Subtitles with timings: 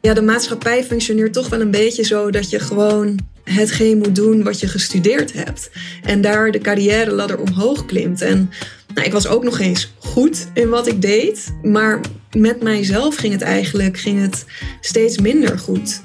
[0.00, 4.42] Ja, de maatschappij functioneert toch wel een beetje zo dat je gewoon hetgeen moet doen
[4.42, 5.70] wat je gestudeerd hebt.
[6.02, 8.20] En daar de carrière ladder omhoog klimt.
[8.20, 8.50] En
[8.94, 11.54] nou, ik was ook nog eens goed in wat ik deed.
[11.62, 12.00] Maar
[12.36, 14.44] met mijzelf ging het eigenlijk ging het
[14.80, 16.00] steeds minder goed.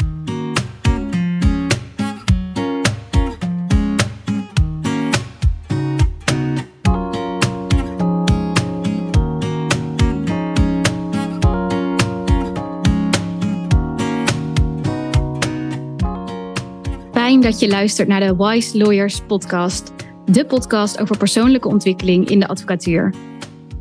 [17.44, 19.94] Dat je luistert naar de Wise Lawyers podcast,
[20.26, 23.14] de podcast over persoonlijke ontwikkeling in de advocatuur.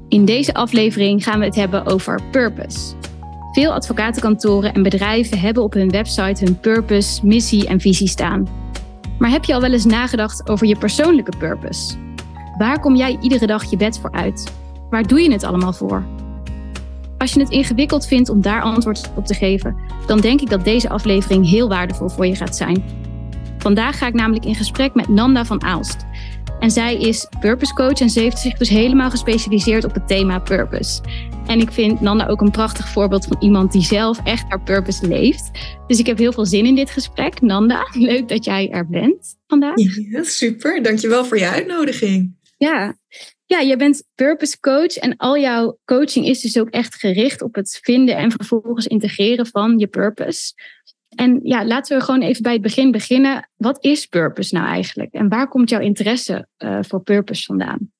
[0.08, 2.94] In deze aflevering gaan we het hebben over purpose.
[3.52, 8.48] Veel advocatenkantoren en bedrijven hebben op hun website hun purpose, missie en visie staan.
[9.18, 11.96] Maar heb je al wel eens nagedacht over je persoonlijke purpose?
[12.58, 14.52] Waar kom jij iedere dag je bed voor uit?
[14.90, 16.04] Waar doe je het allemaal voor?
[17.18, 20.64] Als je het ingewikkeld vindt om daar antwoord op te geven, dan denk ik dat
[20.64, 23.01] deze aflevering heel waardevol voor je gaat zijn.
[23.62, 25.96] Vandaag ga ik namelijk in gesprek met Nanda van Aalst.
[26.60, 30.38] En zij is purpose coach en ze heeft zich dus helemaal gespecialiseerd op het thema
[30.38, 31.02] purpose.
[31.46, 35.08] En ik vind Nanda ook een prachtig voorbeeld van iemand die zelf echt haar purpose
[35.08, 35.50] leeft.
[35.86, 37.40] Dus ik heb heel veel zin in dit gesprek.
[37.40, 39.76] Nanda, leuk dat jij er bent vandaag.
[40.10, 40.82] Ja, super.
[40.82, 42.36] Dankjewel voor je uitnodiging.
[42.56, 42.96] Ja.
[43.46, 47.54] Ja, je bent purpose coach en al jouw coaching is dus ook echt gericht op
[47.54, 50.52] het vinden en vervolgens integreren van je purpose.
[51.14, 53.50] En ja, laten we gewoon even bij het begin beginnen.
[53.56, 55.12] Wat is purpose nou eigenlijk?
[55.12, 57.92] En waar komt jouw interesse uh, voor purpose vandaan?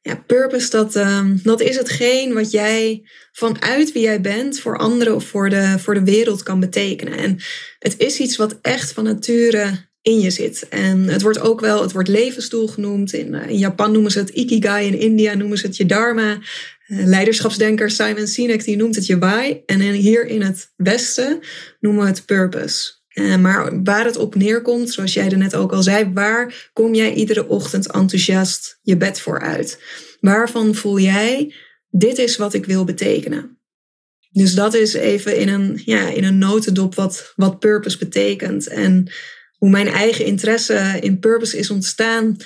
[0.00, 5.14] Ja, purpose, dat, uh, dat is hetgeen wat jij vanuit wie jij bent voor anderen
[5.14, 7.18] of voor de, voor de wereld kan betekenen.
[7.18, 7.38] En
[7.78, 10.68] het is iets wat echt van nature in je zit.
[10.68, 13.12] En het wordt ook wel, het wordt levensdoel genoemd.
[13.12, 16.38] In, in Japan noemen ze het ikigai, in India noemen ze het je dharma.
[16.86, 19.60] Eh, leiderschapsdenker Simon Sinek die noemt het je why.
[19.66, 21.40] En hier in het Westen
[21.80, 22.92] noemen we het purpose.
[23.14, 26.94] Uh, maar waar het op neerkomt, zoals jij er net ook al zei, waar kom
[26.94, 29.82] jij iedere ochtend enthousiast je bed voor uit?
[30.20, 31.54] Waarvan voel jij,
[31.90, 33.58] dit is wat ik wil betekenen?
[34.30, 38.68] Dus dat is even in een, ja, in een notendop wat, wat purpose betekent.
[38.68, 39.12] En
[39.58, 42.36] hoe mijn eigen interesse in purpose is ontstaan.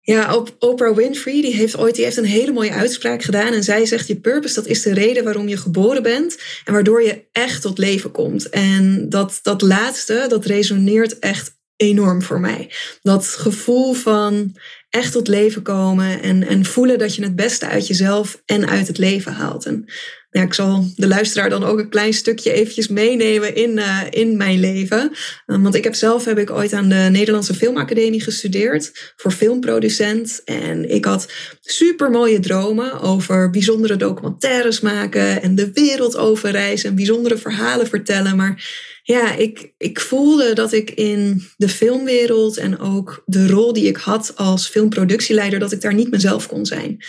[0.00, 3.52] Ja, Oprah Winfrey die heeft ooit die heeft een hele mooie uitspraak gedaan.
[3.52, 6.38] En zij zegt: Je purpose, dat is de reden waarom je geboren bent.
[6.64, 8.48] En waardoor je echt tot leven komt.
[8.48, 12.70] En dat, dat laatste, dat resoneert echt enorm voor mij.
[13.02, 14.56] Dat gevoel van
[14.94, 18.86] echt tot leven komen en, en voelen dat je het beste uit jezelf en uit
[18.86, 19.66] het leven haalt.
[19.66, 19.84] En
[20.30, 24.36] ja, ik zal de luisteraar dan ook een klein stukje eventjes meenemen in, uh, in
[24.36, 25.10] mijn leven.
[25.46, 30.42] Uh, want ik heb zelf heb ik ooit aan de Nederlandse Filmacademie gestudeerd voor filmproducent.
[30.44, 36.94] En ik had super mooie dromen over bijzondere documentaires maken en de wereld overreizen en
[36.96, 38.36] bijzondere verhalen vertellen.
[38.36, 38.62] Maar
[39.06, 43.96] ja, ik, ik voelde dat ik in de filmwereld en ook de rol die ik
[43.96, 47.02] had als filmproductieleider, dat ik daar niet mezelf kon zijn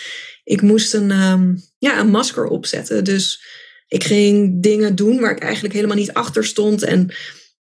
[0.46, 3.04] ik moest een, um, ja, een masker opzetten.
[3.04, 3.44] Dus
[3.88, 6.82] ik ging dingen doen waar ik eigenlijk helemaal niet achter stond.
[6.82, 7.14] En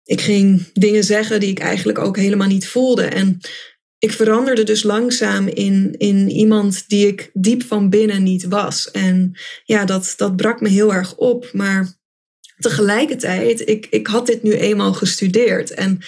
[0.03, 3.03] ik ging dingen zeggen die ik eigenlijk ook helemaal niet voelde.
[3.03, 3.39] En
[3.99, 8.91] ik veranderde dus langzaam in, in iemand die ik diep van binnen niet was.
[8.91, 11.49] En ja, dat, dat brak me heel erg op.
[11.53, 11.99] Maar
[12.57, 15.71] tegelijkertijd, ik, ik had dit nu eenmaal gestudeerd.
[15.71, 15.99] En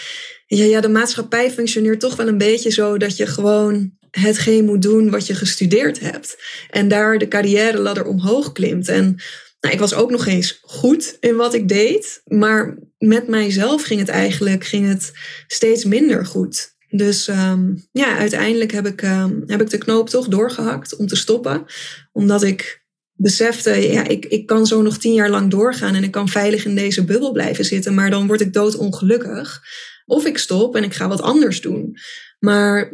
[0.45, 4.81] ja, ja, de maatschappij functioneert toch wel een beetje zo dat je gewoon hetgeen moet
[4.81, 6.37] doen wat je gestudeerd hebt.
[6.69, 8.87] En daar de carrière ladder omhoog klimt.
[8.87, 9.15] En
[9.59, 12.21] nou, ik was ook nog eens goed in wat ik deed.
[12.25, 15.11] Maar met mijzelf ging het eigenlijk ging het
[15.47, 16.75] steeds minder goed.
[16.89, 21.15] Dus um, ja, uiteindelijk heb ik, um, heb ik de knoop toch doorgehakt om te
[21.15, 21.65] stoppen.
[22.11, 22.85] Omdat ik
[23.17, 26.65] besefte, ja, ik, ik kan zo nog tien jaar lang doorgaan en ik kan veilig
[26.65, 29.61] in deze bubbel blijven zitten, maar dan word ik doodongelukkig.
[30.05, 31.97] Of ik stop en ik ga wat anders doen.
[32.39, 32.93] Maar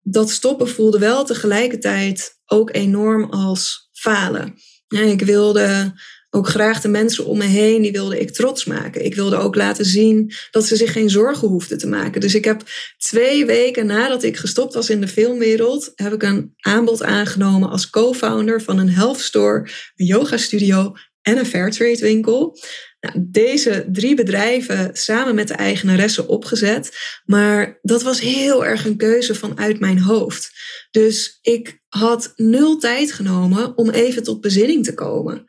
[0.00, 4.54] dat stoppen voelde wel tegelijkertijd ook enorm als falen.
[4.88, 5.92] ik wilde
[6.34, 9.04] ook graag de mensen om me heen, die wilde ik trots maken.
[9.04, 12.20] Ik wilde ook laten zien dat ze zich geen zorgen hoefden te maken.
[12.20, 12.62] Dus ik heb
[12.98, 17.90] twee weken nadat ik gestopt was in de filmwereld, heb ik een aanbod aangenomen als
[17.90, 20.92] co-founder van een health store, een yoga studio
[21.22, 22.58] en een fairtrade winkel.
[23.00, 26.96] Nou, deze drie bedrijven samen met de eigenaressen opgezet.
[27.24, 30.50] Maar dat was heel erg een keuze vanuit mijn hoofd.
[30.90, 35.44] Dus ik had nul tijd genomen om even tot bezinning te komen.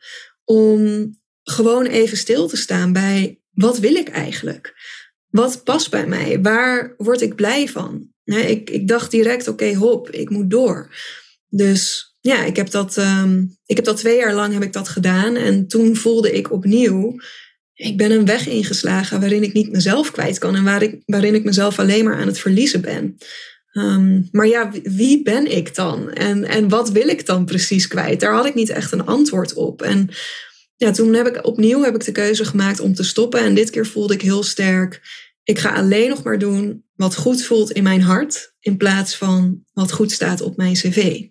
[0.50, 1.10] Om
[1.42, 4.74] gewoon even stil te staan bij wat wil ik eigenlijk?
[5.30, 6.40] Wat past bij mij?
[6.40, 8.08] Waar word ik blij van?
[8.24, 10.94] ik, ik dacht direct, oké, hop, ik moet door.
[11.48, 14.88] Dus ja, ik heb, dat, um, ik heb dat twee jaar lang heb ik dat
[14.88, 15.36] gedaan.
[15.36, 17.16] En toen voelde ik opnieuw,
[17.74, 21.34] ik ben een weg ingeslagen waarin ik niet mezelf kwijt kan en waar ik, waarin
[21.34, 23.16] ik mezelf alleen maar aan het verliezen ben.
[23.76, 26.12] Ehm, maar ja, wie ben ik dan?
[26.12, 28.20] En, en wat wil ik dan precies kwijt?
[28.20, 29.82] Daar had ik niet echt een antwoord op.
[29.82, 30.08] En
[30.76, 33.40] ja, toen heb ik opnieuw heb ik de keuze gemaakt om te stoppen.
[33.40, 35.00] En dit keer voelde ik heel sterk,
[35.42, 39.64] ik ga alleen nog maar doen wat goed voelt in mijn hart, in plaats van
[39.72, 41.22] wat goed staat op mijn cv.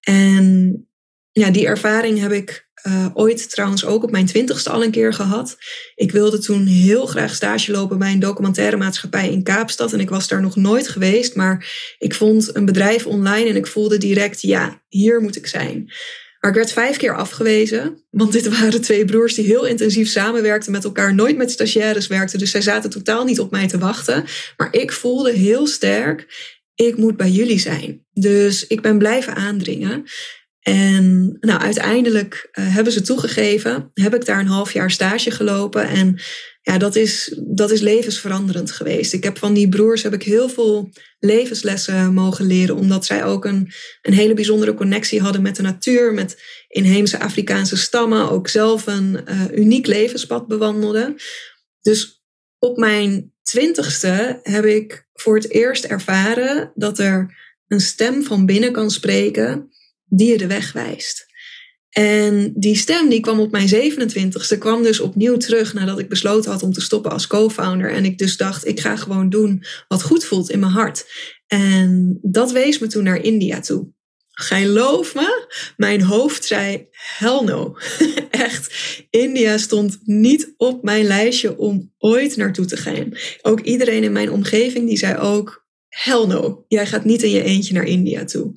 [0.00, 0.88] En
[1.32, 5.12] ja, die ervaring heb ik uh, ooit trouwens ook op mijn twintigste al een keer
[5.12, 5.56] gehad.
[5.94, 9.92] Ik wilde toen heel graag stage lopen bij een documentaire maatschappij in Kaapstad.
[9.92, 11.34] En ik was daar nog nooit geweest.
[11.34, 15.92] Maar ik vond een bedrijf online en ik voelde direct, ja, hier moet ik zijn.
[16.40, 18.04] Maar ik werd vijf keer afgewezen.
[18.10, 21.14] Want dit waren twee broers die heel intensief samenwerkten met elkaar.
[21.14, 22.38] Nooit met stagiaires werkten.
[22.38, 24.24] Dus zij zaten totaal niet op mij te wachten.
[24.56, 26.26] Maar ik voelde heel sterk,
[26.74, 28.06] ik moet bij jullie zijn.
[28.12, 30.04] Dus ik ben blijven aandringen.
[30.64, 35.88] En nou, uiteindelijk uh, hebben ze toegegeven, heb ik daar een half jaar stage gelopen.
[35.88, 36.20] En
[36.62, 39.12] ja, dat is, dat is levensveranderend geweest.
[39.12, 43.44] Ik heb van die broers heb ik heel veel levenslessen mogen leren, omdat zij ook
[43.44, 43.72] een,
[44.02, 49.20] een hele bijzondere connectie hadden met de natuur, met inheemse Afrikaanse stammen, ook zelf een
[49.28, 51.16] uh, uniek levenspad bewandelden.
[51.80, 52.24] Dus
[52.58, 58.72] op mijn twintigste heb ik voor het eerst ervaren dat er een stem van binnen
[58.72, 59.72] kan spreken
[60.16, 61.32] die je de weg wijst.
[61.90, 66.50] En die stem die kwam op mijn 27ste, kwam dus opnieuw terug nadat ik besloten
[66.50, 67.90] had om te stoppen als co-founder.
[67.90, 71.06] En ik dus dacht, ik ga gewoon doen wat goed voelt in mijn hart.
[71.46, 73.92] En dat wees me toen naar India toe.
[74.30, 75.46] Geloof me,
[75.76, 77.76] mijn hoofd zei hell no.
[78.30, 78.74] Echt,
[79.10, 83.12] India stond niet op mijn lijstje om ooit naartoe te gaan.
[83.42, 86.64] Ook iedereen in mijn omgeving die zei ook hell no.
[86.68, 88.52] Jij gaat niet in je eentje naar India toe.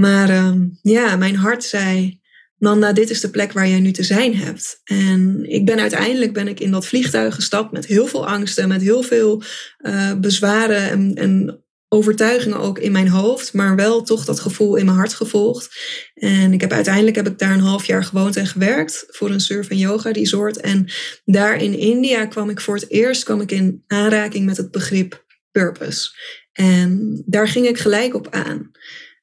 [0.00, 0.52] Maar uh,
[0.82, 2.20] ja, mijn hart zei,
[2.58, 4.80] Nanda, dit is de plek waar jij nu te zijn hebt.
[4.84, 8.82] En ik ben uiteindelijk ben ik in dat vliegtuig gestapt met heel veel angsten, met
[8.82, 9.42] heel veel
[9.78, 14.84] uh, bezwaren en, en overtuigingen ook in mijn hoofd, maar wel toch dat gevoel in
[14.84, 15.68] mijn hart gevolgd.
[16.14, 19.40] En ik heb uiteindelijk heb ik daar een half jaar gewoond en gewerkt voor een
[19.40, 20.56] surf en yoga resort.
[20.56, 20.86] En
[21.24, 25.24] daar in India kwam ik voor het eerst kwam ik in aanraking met het begrip
[25.50, 26.10] purpose.
[26.52, 28.70] En daar ging ik gelijk op aan.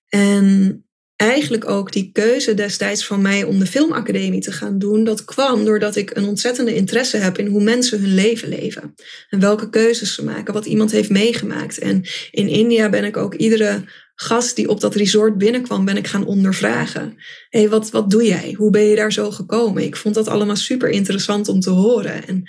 [0.09, 0.81] En
[1.15, 5.65] eigenlijk ook die keuze destijds van mij om de filmacademie te gaan doen, dat kwam
[5.65, 8.93] doordat ik een ontzettende interesse heb in hoe mensen hun leven leven.
[9.29, 11.77] En welke keuzes ze maken, wat iemand heeft meegemaakt.
[11.77, 13.83] En in India ben ik ook iedere
[14.15, 17.15] gast die op dat resort binnenkwam, ben ik gaan ondervragen.
[17.49, 18.53] Hé, hey, wat, wat doe jij?
[18.57, 19.83] Hoe ben je daar zo gekomen?
[19.83, 22.27] Ik vond dat allemaal super interessant om te horen.
[22.27, 22.43] En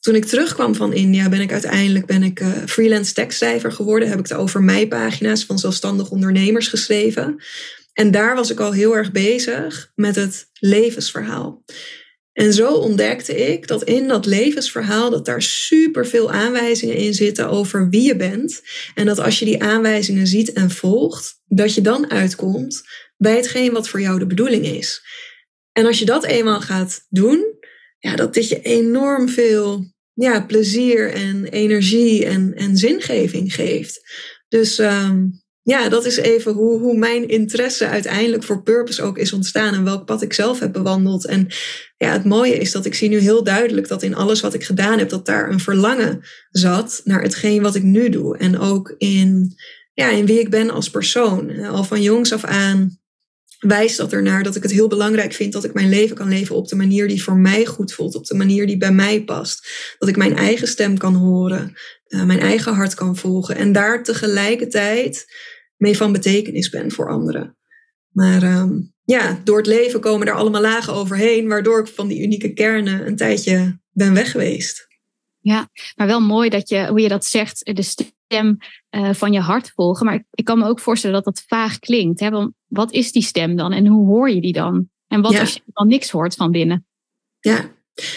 [0.00, 4.08] toen ik terugkwam van India, ben ik uiteindelijk ben ik, uh, freelance tekstschrijver geworden.
[4.08, 7.42] Heb ik de over mij pagina's van zelfstandig ondernemers geschreven.
[7.92, 11.64] En daar was ik al heel erg bezig met het levensverhaal.
[12.32, 17.48] En zo ontdekte ik dat in dat levensverhaal dat daar super veel aanwijzingen in zitten
[17.48, 18.62] over wie je bent.
[18.94, 22.82] En dat als je die aanwijzingen ziet en volgt, dat je dan uitkomt
[23.16, 25.02] bij hetgeen wat voor jou de bedoeling is.
[25.72, 27.58] En als je dat eenmaal gaat doen,
[28.00, 34.00] ja, dat dit je enorm veel ja, plezier en energie en, en zingeving geeft.
[34.48, 39.32] Dus um, ja, dat is even hoe, hoe mijn interesse uiteindelijk voor purpose ook is
[39.32, 41.26] ontstaan en welk pad ik zelf heb bewandeld.
[41.26, 41.46] En
[41.96, 44.64] ja, het mooie is dat ik zie nu heel duidelijk dat in alles wat ik
[44.64, 46.20] gedaan heb, dat daar een verlangen
[46.50, 48.36] zat naar hetgeen wat ik nu doe.
[48.36, 49.54] En ook in,
[49.94, 51.64] ja, in wie ik ben als persoon.
[51.64, 52.99] Al van jongs af aan
[53.60, 56.56] wijst dat ernaar dat ik het heel belangrijk vind dat ik mijn leven kan leven
[56.56, 59.68] op de manier die voor mij goed voelt, op de manier die bij mij past.
[59.98, 61.72] Dat ik mijn eigen stem kan horen,
[62.08, 65.26] uh, mijn eigen hart kan volgen en daar tegelijkertijd
[65.76, 67.56] mee van betekenis ben voor anderen.
[68.08, 72.22] Maar um, ja, door het leven komen er allemaal lagen overheen, waardoor ik van die
[72.22, 74.88] unieke kernen een tijdje ben weg geweest.
[75.40, 78.56] Ja, maar wel mooi dat je, hoe je dat zegt, de stem
[78.90, 80.06] uh, van je hart volgen.
[80.06, 82.20] Maar ik, ik, kan me ook voorstellen dat dat vaag klinkt.
[82.20, 82.30] Hè?
[82.30, 84.88] Want wat is die stem dan en hoe hoor je die dan?
[85.06, 86.86] En wat als je dan niks hoort van binnen?
[87.40, 87.70] Ja,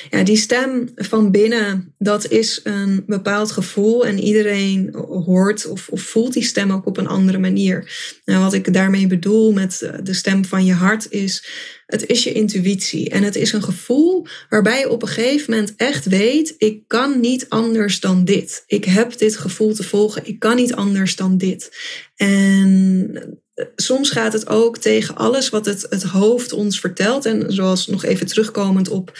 [0.09, 4.95] ja, die stem van binnen, dat is een bepaald gevoel en iedereen
[5.25, 7.91] hoort of, of, voelt die stem ook op een andere manier.
[8.25, 11.47] Nou, wat ik daarmee bedoel met eh, de stem van je hart is,
[11.85, 15.73] het is je intuïtie en het is een gevoel waarbij je op een gegeven moment
[15.75, 18.63] echt weet, ik kan niet anders dan dit.
[18.67, 21.77] Ik heb dit gevoel te volgen, ik kan niet anders dan dit.
[22.15, 23.42] En
[23.75, 27.25] soms gaat het ook tegen alles wat het, het hoofd ons vertelt.
[27.25, 29.11] En zoals nog even terugkomend op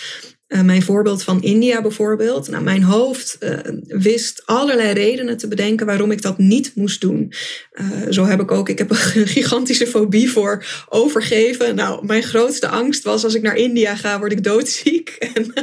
[0.54, 2.50] Uh, mijn voorbeeld van India bijvoorbeeld.
[2.50, 3.58] Nou, mijn hoofd uh,
[3.88, 7.34] wist allerlei redenen te bedenken waarom ik dat niet moest doen.
[7.74, 11.76] Uh, zo heb ik ook, ik heb een gigantische fobie voor overgeven.
[11.76, 15.12] Nou, mijn grootste angst was als ik naar India ga, word ik doodziek.
[15.34, 15.54] En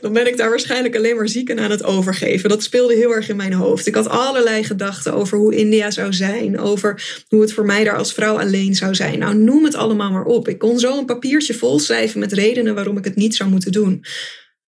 [0.00, 2.48] dan ben ik daar waarschijnlijk alleen maar ziek en aan het overgeven.
[2.48, 3.86] Dat speelde heel erg in mijn hoofd.
[3.86, 7.96] Ik had allerlei gedachten over hoe India zou zijn, over hoe het voor mij daar
[7.96, 9.18] als vrouw alleen zou zijn.
[9.18, 10.48] Nou, noem het allemaal maar op.
[10.48, 14.04] Ik kon zo een papiertje volschrijven met redenen waarom ik het niet zou moeten doen.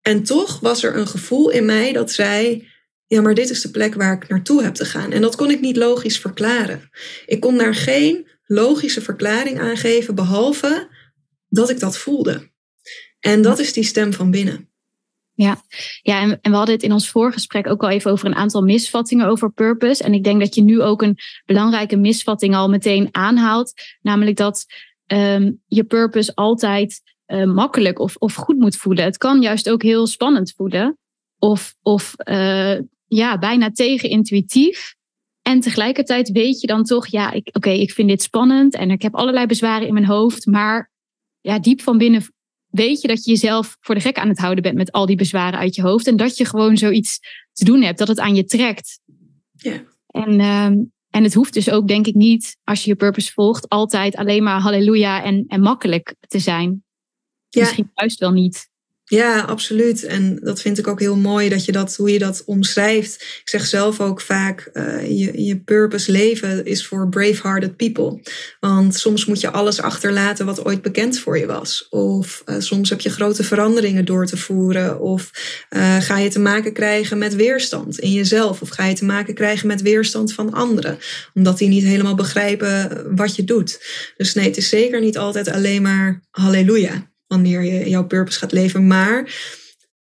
[0.01, 2.69] En toch was er een gevoel in mij dat zei:
[3.07, 5.13] ja, maar dit is de plek waar ik naartoe heb te gaan.
[5.13, 6.91] En dat kon ik niet logisch verklaren.
[7.27, 10.89] Ik kon daar geen logische verklaring aan geven, behalve
[11.49, 12.51] dat ik dat voelde.
[13.21, 14.71] En dat is die stem van binnen.
[15.35, 15.65] Ja,
[16.03, 19.27] ja en, we hadden het in ons voorgesprek ook al even over een aantal misvattingen
[19.27, 20.03] over purpose.
[20.03, 23.73] En ik denk dat je nu ook een belangrijke misvatting al meteen aanhaalt.
[24.01, 24.67] Namelijk dat
[25.07, 27.01] um, je purpose altijd
[27.33, 29.05] uh, makkelijk of, of goed moet voelen.
[29.05, 30.99] Het kan juist ook heel spannend voelen.
[31.39, 34.95] Of, of uh, ja, bijna tegen-intuïtief.
[35.43, 39.03] En tegelijkertijd weet je dan toch, ja, oké, okay, ik vind dit spannend en ik
[39.03, 40.47] heb allerlei bezwaren in mijn hoofd.
[40.47, 40.91] Maar
[41.41, 42.23] ja, diep van binnen
[42.67, 45.17] weet je dat je jezelf voor de gek aan het houden bent met al die
[45.17, 46.07] bezwaren uit je hoofd.
[46.07, 47.19] En dat je gewoon zoiets
[47.53, 49.01] te doen hebt, dat het aan je trekt.
[49.53, 49.83] Ja.
[50.07, 50.65] En, uh,
[51.11, 54.43] en het hoeft dus ook, denk ik, niet, als je je purpose volgt, altijd alleen
[54.43, 56.85] maar halleluja en, en makkelijk te zijn.
[57.55, 57.61] Ja.
[57.61, 58.71] Misschien juist wel niet.
[59.13, 60.05] Ja, absoluut.
[60.05, 63.15] En dat vind ik ook heel mooi dat je dat, hoe je dat omschrijft.
[63.15, 68.21] Ik zeg zelf ook vaak, uh, je, je purpose leven is voor brave-hearted people.
[68.61, 71.87] Want soms moet je alles achterlaten wat ooit bekend voor je was.
[71.89, 75.01] Of uh, soms heb je grote veranderingen door te voeren.
[75.01, 75.31] Of
[75.71, 78.63] uh, ga je te maken krijgen met weerstand in jezelf.
[78.63, 80.99] Of ga je te maken krijgen met weerstand van anderen.
[81.35, 83.81] Omdat die niet helemaal begrijpen wat je doet.
[84.17, 88.53] Dus nee, het is zeker niet altijd alleen maar halleluja wanneer je jouw purpose gaat
[88.53, 88.87] leven.
[88.87, 89.35] Maar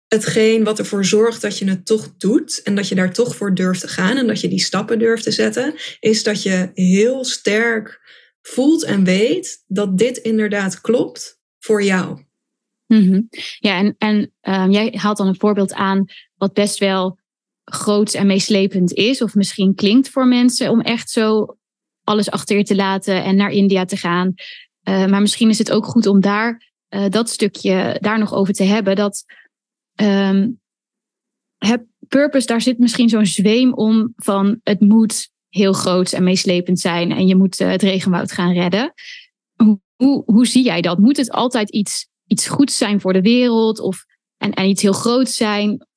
[0.08, 3.53] hetgeen wat ervoor zorgt dat je het toch doet en dat je daar toch voor
[3.53, 7.24] durft te gaan en dat je die stappen durft te zetten, is dat je heel
[7.24, 8.01] sterk
[8.41, 12.24] voelt en weet dat dit inderdaad klopt voor jou.
[12.88, 13.27] Mm-hmm.
[13.60, 16.05] Ja, en, en um, jij haalt dan een voorbeeld aan
[16.36, 17.20] wat best wel
[17.63, 21.58] groots en meeslepend is, of misschien klinkt voor mensen om echt zo
[22.03, 24.34] alles achter je te laten en naar India te gaan.
[24.89, 28.54] Uh, maar misschien is het ook goed om daar uh, dat stukje daar nog over
[28.54, 28.96] te hebben.
[28.96, 29.24] Dat
[30.02, 30.60] um,
[31.58, 36.80] heb purpose, daar zit misschien zo'n zweem om van het moet heel groot en meeslepend
[36.80, 38.94] zijn en je moet uh, het regenwoud gaan redden.
[39.56, 41.00] Hoe, hoe, hoe, zie jij dat?
[41.00, 44.06] Moet het altijd iets, iets goeds zijn voor de wereld of,
[44.38, 45.88] en, en iets heel groots zijn?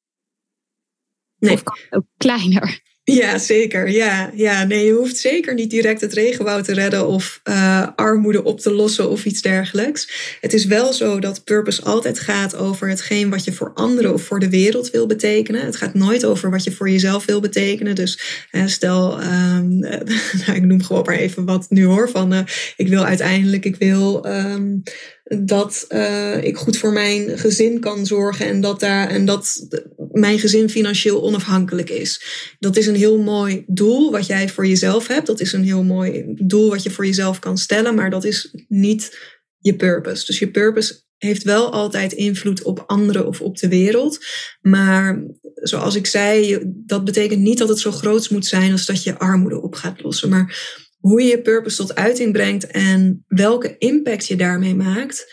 [1.38, 1.52] Nee.
[1.52, 2.80] Of kan het ook kleiner?
[3.12, 3.90] Ja, zeker.
[3.90, 8.44] Ja, ja, nee, je hoeft zeker niet direct het regenwoud te redden of uh, armoede
[8.44, 10.36] op te lossen of iets dergelijks.
[10.40, 14.22] Het is wel zo dat purpose altijd gaat over hetgeen wat je voor anderen of
[14.22, 15.64] voor de wereld wil betekenen.
[15.64, 17.94] Het gaat nooit over wat je voor jezelf wil betekenen.
[17.94, 18.20] Dus
[18.66, 19.78] stel, um,
[20.46, 22.40] nou, ik noem gewoon maar even wat nu hoor, van uh,
[22.76, 24.82] ik wil uiteindelijk, ik wil um,
[25.28, 29.66] dat uh, ik goed voor mijn gezin kan zorgen en dat, daar, en dat
[30.12, 32.22] mijn gezin financieel onafhankelijk is.
[32.58, 35.26] Dat is een heel mooi doel wat jij voor jezelf hebt.
[35.26, 38.54] Dat is een heel mooi doel wat je voor jezelf kan stellen, maar dat is
[38.68, 39.18] niet
[39.58, 40.26] je purpose.
[40.26, 44.18] Dus je purpose heeft wel altijd invloed op anderen of op de wereld.
[44.60, 49.02] Maar zoals ik zei, dat betekent niet dat het zo groot moet zijn als dat
[49.02, 50.28] je armoede op gaat lossen.
[50.28, 55.26] Maar hoe je je purpose tot uiting brengt en welke impact je daarmee maakt,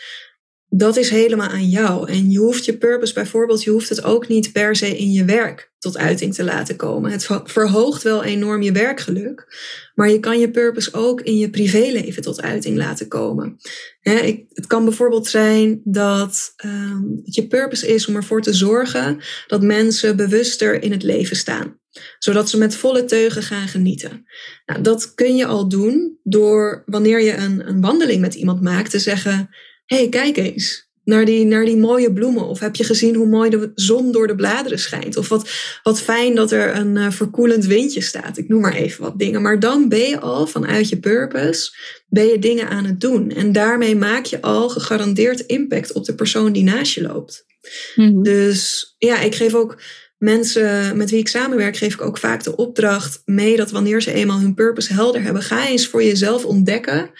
[0.68, 2.10] dat is helemaal aan jou.
[2.10, 5.24] En je hoeft je purpose bijvoorbeeld, je hoeft het ook niet per se in je
[5.24, 7.10] werk tot uiting te laten komen.
[7.10, 9.46] Het verhoogt wel enorm je werkgeluk,
[9.94, 13.56] maar je kan je purpose ook in je privéleven tot uiting laten komen.
[14.02, 19.62] het kan bijvoorbeeld zijn dat um, het je purpose is om ervoor te zorgen dat
[19.62, 21.78] mensen bewuster in het leven staan
[22.18, 24.26] zodat ze met volle teugen gaan genieten.
[24.66, 28.90] Nou, dat kun je al doen door wanneer je een, een wandeling met iemand maakt
[28.90, 29.48] te zeggen:
[29.86, 30.84] hey, kijk eens.
[31.04, 32.46] Naar die, naar die mooie bloemen.
[32.46, 35.16] Of heb je gezien hoe mooi de zon door de bladeren schijnt?
[35.16, 35.50] Of wat,
[35.82, 38.38] wat fijn dat er een uh, verkoelend windje staat.
[38.38, 39.42] Ik noem maar even wat dingen.
[39.42, 41.70] Maar dan ben je al vanuit je purpose,
[42.08, 43.30] ben je dingen aan het doen.
[43.30, 47.46] En daarmee maak je al gegarandeerd impact op de persoon die naast je loopt.
[47.94, 48.22] Mm-hmm.
[48.22, 49.82] Dus ja, ik geef ook
[50.18, 54.12] mensen met wie ik samenwerk, geef ik ook vaak de opdracht mee dat wanneer ze
[54.12, 57.10] eenmaal hun purpose helder hebben, ga eens voor jezelf ontdekken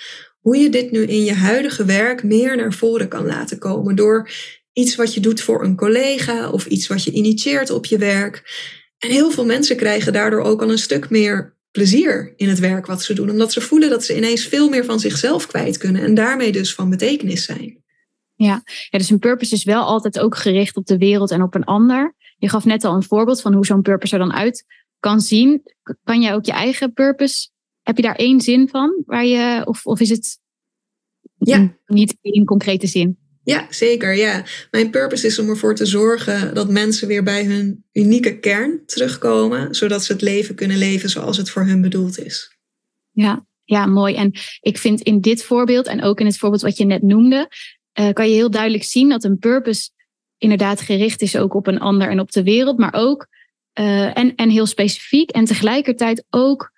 [0.40, 3.96] hoe je dit nu in je huidige werk meer naar voren kan laten komen.
[3.96, 4.30] Door
[4.72, 8.42] iets wat je doet voor een collega of iets wat je initieert op je werk.
[8.98, 12.86] En heel veel mensen krijgen daardoor ook al een stuk meer plezier in het werk
[12.86, 16.02] wat ze doen, omdat ze voelen dat ze ineens veel meer van zichzelf kwijt kunnen
[16.02, 17.84] en daarmee dus van betekenis zijn.
[18.34, 18.62] Ja.
[18.90, 21.64] ja, dus een purpose is wel altijd ook gericht op de wereld en op een
[21.64, 22.14] ander.
[22.36, 24.64] Je gaf net al een voorbeeld van hoe zo'n purpose er dan uit
[25.00, 25.62] kan zien.
[26.04, 27.48] Kan jij ook je eigen purpose,
[27.82, 29.02] heb je daar één zin van?
[29.06, 30.38] Waar je, of, of is het
[31.38, 31.76] ja.
[31.86, 33.18] niet in concrete zin?
[33.42, 34.16] Ja, zeker.
[34.16, 34.44] Ja.
[34.70, 39.74] Mijn purpose is om ervoor te zorgen dat mensen weer bij hun unieke kern terugkomen,
[39.74, 42.56] zodat ze het leven kunnen leven zoals het voor hun bedoeld is.
[43.12, 44.14] Ja, ja, mooi.
[44.14, 47.50] En ik vind in dit voorbeeld en ook in het voorbeeld wat je net noemde,
[48.00, 49.90] uh, kan je heel duidelijk zien dat een purpose
[50.38, 53.26] inderdaad gericht is ook op een ander en op de wereld, maar ook
[53.78, 56.72] uh, en, en heel specifiek en tegelijkertijd ook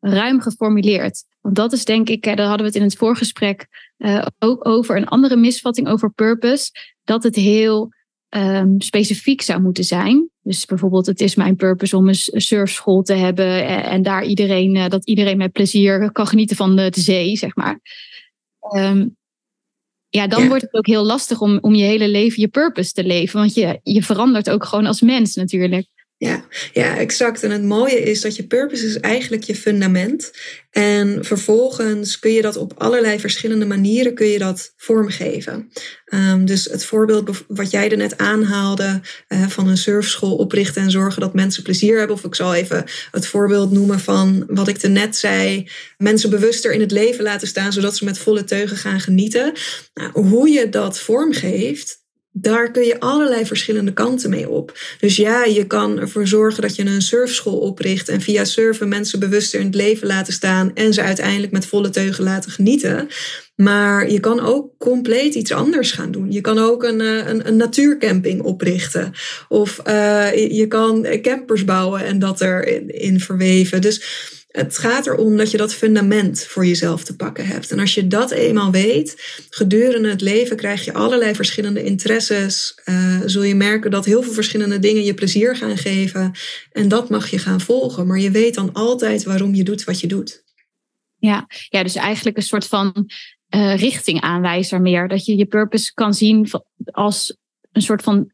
[0.00, 1.24] ruim geformuleerd.
[1.40, 3.66] Want dat is denk ik, daar hadden we het in het voorgesprek
[3.98, 6.70] uh, ook over een andere misvatting over purpose,
[7.04, 7.92] dat het heel
[8.28, 10.30] um, specifiek zou moeten zijn.
[10.42, 14.88] Dus bijvoorbeeld, het is mijn purpose om een surfschool te hebben en, daar iedereen, uh,
[14.88, 17.80] dat iedereen met plezier kan genieten van de, zee, zeg maar.
[18.76, 19.16] Um,
[20.10, 23.04] ja, dan wordt het ook heel lastig om, om je hele leven je purpose te
[23.04, 23.38] leven.
[23.38, 25.86] Want je, je verandert ook gewoon als mens natuurlijk.
[26.20, 27.42] Ja, ja, exact.
[27.42, 30.32] En het mooie is dat je purpose is eigenlijk je fundament.
[30.70, 35.70] En vervolgens kun je dat op allerlei verschillende manieren kun je dat vormgeven.
[36.14, 40.90] Um, dus het voorbeeld wat jij er net aanhaalde uh, van een surfschool oprichten en
[40.90, 42.16] zorgen dat mensen plezier hebben.
[42.16, 45.68] Of ik zal even het voorbeeld noemen van wat ik er net zei.
[45.98, 49.52] Mensen bewuster in het leven laten staan zodat ze met volle teugen gaan genieten.
[49.94, 51.99] Nou, hoe je dat vormgeeft,
[52.32, 54.78] daar kun je allerlei verschillende kanten mee op.
[55.00, 59.18] Dus ja, je kan ervoor zorgen dat je een surfschool opricht en via surfen mensen
[59.20, 63.08] bewuster in het leven laten staan en ze uiteindelijk met volle teugen laten genieten.
[63.56, 66.32] Maar je kan ook compleet iets anders gaan doen.
[66.32, 69.12] Je kan ook een, eh, een, een natuurcamping oprichten.
[69.48, 73.80] Of uh, je kan campers bouwen en dat erin in verweven.
[73.80, 74.02] Dus
[74.50, 77.70] het gaat erom dat je dat fundament voor jezelf te pakken hebt.
[77.70, 82.80] En als je dat eenmaal weet, gedurende het leven krijg je allerlei verschillende interesses.
[82.84, 86.32] Uh, zul je merken dat heel veel verschillende dingen je plezier gaan geven.
[86.72, 88.06] En dat mag je gaan volgen.
[88.06, 90.44] Maar je weet dan altijd waarom je doet wat je doet.
[91.16, 93.10] Ja, ja dus eigenlijk een soort van
[93.54, 95.08] uh, richtingaanwijzer meer.
[95.08, 96.50] Dat je je purpose kan zien
[96.84, 97.36] als
[97.72, 98.32] een soort van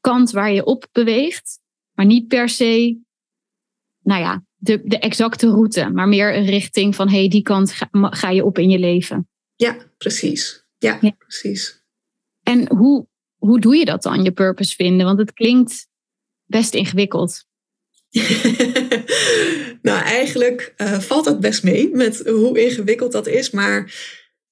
[0.00, 1.60] kant waar je op beweegt.
[1.92, 2.98] Maar niet per se,
[4.02, 7.88] nou ja, de, de exacte route, maar meer een richting van hey, die kant ga,
[7.92, 9.28] ga je op in je leven.
[9.56, 10.64] Ja, precies.
[10.78, 11.84] Ja, precies.
[12.42, 15.06] En hoe, hoe doe je dat dan, je purpose vinden?
[15.06, 15.88] Want het klinkt
[16.44, 17.44] best ingewikkeld.
[19.82, 23.50] nou, eigenlijk uh, valt dat best mee met hoe ingewikkeld dat is.
[23.50, 23.94] Maar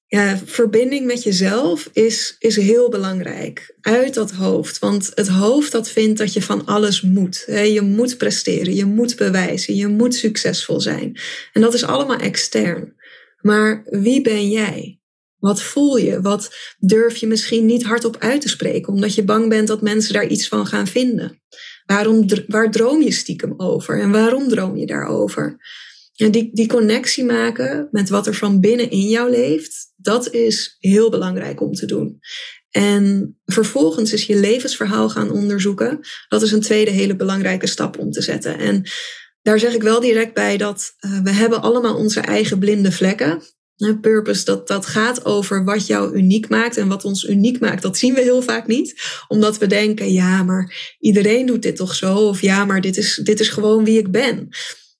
[0.07, 3.75] ja, verbinding met jezelf is, is heel belangrijk.
[3.81, 4.79] Uit dat hoofd.
[4.79, 7.43] Want het hoofd dat vindt dat je van alles moet.
[7.47, 11.19] Je moet presteren, je moet bewijzen, je moet succesvol zijn.
[11.53, 12.95] En dat is allemaal extern.
[13.41, 14.99] Maar wie ben jij?
[15.39, 16.21] Wat voel je?
[16.21, 20.13] Wat durf je misschien niet hardop uit te spreken, omdat je bang bent dat mensen
[20.13, 21.41] daar iets van gaan vinden?
[21.85, 25.57] Waarom, waar droom je stiekem over en waarom droom je daarover?
[26.15, 30.75] En die, die connectie maken met wat er van binnen in jou leeft, dat is
[30.79, 32.19] heel belangrijk om te doen.
[32.69, 35.99] En vervolgens is je levensverhaal gaan onderzoeken.
[36.27, 38.59] Dat is een tweede hele belangrijke stap om te zetten.
[38.59, 38.83] En
[39.41, 43.41] daar zeg ik wel direct bij dat uh, we hebben allemaal onze eigen blinde vlekken.
[44.01, 46.77] Purpose, dat, dat gaat over wat jou uniek maakt.
[46.77, 49.01] En wat ons uniek maakt, dat zien we heel vaak niet.
[49.27, 52.15] Omdat we denken, ja, maar iedereen doet dit toch zo?
[52.15, 54.49] Of ja, maar dit is, dit is gewoon wie ik ben.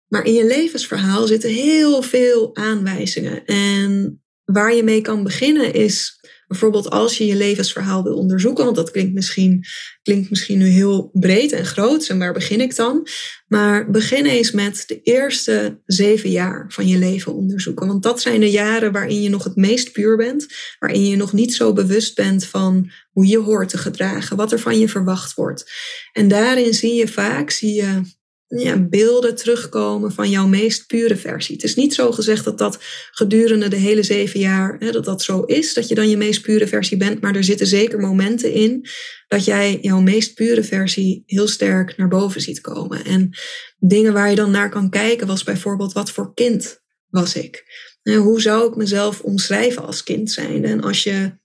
[0.08, 3.46] Maar in je levensverhaal zitten heel veel aanwijzingen.
[3.46, 8.76] En waar je mee kan beginnen is bijvoorbeeld als je je levensverhaal wil onderzoeken, want
[8.76, 9.66] dat klinkt misschien,
[10.02, 12.08] klinkt misschien nu heel breed en groot.
[12.08, 13.08] En waar begin ik dan?
[13.48, 17.88] Maar begin eens met de eerste zeven jaar van je leven onderzoeken.
[17.88, 20.48] Want dat zijn de jaren waarin je nog het meest puur bent,
[20.80, 24.60] waarin je nog niet zo bewust bent van hoe je hoort te gedragen, wat er
[24.60, 25.72] van je verwacht wordt.
[26.14, 28.02] En daarin zie je vaak, zie je
[28.48, 31.56] ja, beelden terugkomen van jouw meest pure versie.
[31.56, 32.78] Het is niet zo gezegd dat dat
[33.12, 36.42] gedurende de hele zeven jaar hè, dat dat zo is, dat je dan je meest
[36.42, 38.88] pure versie bent, maar er zitten zeker momenten in
[39.28, 43.06] dat jij jouw meest pure versie heel sterk naar boven ziet komen.
[43.06, 43.30] En
[43.78, 47.64] dingen waar je dan naar kan kijken was bijvoorbeeld wat voor kind was ik?
[48.04, 50.66] Hoe zou ik mezelf omschrijven als kind zijn?
[50.66, 51.38] En als je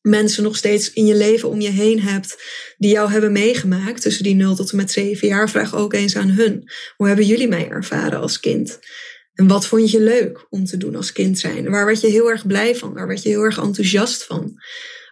[0.00, 2.42] mensen nog steeds in je leven om je heen hebt
[2.78, 6.16] die jou hebben meegemaakt tussen die 0 tot en met 7 jaar, vraag ook eens
[6.16, 6.70] aan hun.
[6.96, 8.78] Hoe hebben jullie mij ervaren als kind?
[9.34, 11.70] En wat vond je leuk om te doen als kind zijn?
[11.70, 12.94] Waar werd je heel erg blij van?
[12.94, 14.62] Waar werd je heel erg enthousiast van?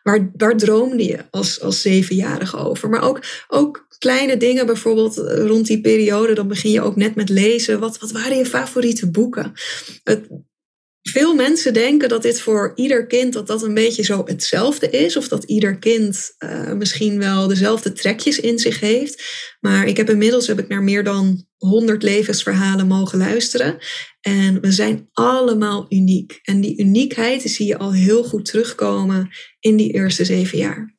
[0.03, 2.89] Waar, waar droomde je als, als zevenjarige over?
[2.89, 7.15] Maar ook, ook kleine dingen, bijvoorbeeld eh, rond die periode, dan begin je ook net
[7.15, 7.81] met lezen.
[7.81, 9.53] Wat, wat waren je favoriete boeken?
[10.05, 10.27] Het,
[11.09, 15.17] veel mensen denken dat dit voor ieder kind dat dat een beetje zo hetzelfde is.
[15.17, 19.25] Of dat ieder kind uh, misschien wel dezelfde trekjes in zich heeft.
[19.61, 23.79] Maar ik heb inmiddels heb ik naar meer dan 100 levensverhalen mogen luisteren.
[24.21, 26.39] En we zijn allemaal uniek.
[26.43, 29.29] En die uniekheid zie je al heel goed terugkomen
[29.61, 30.97] in die eerste zeven jaar.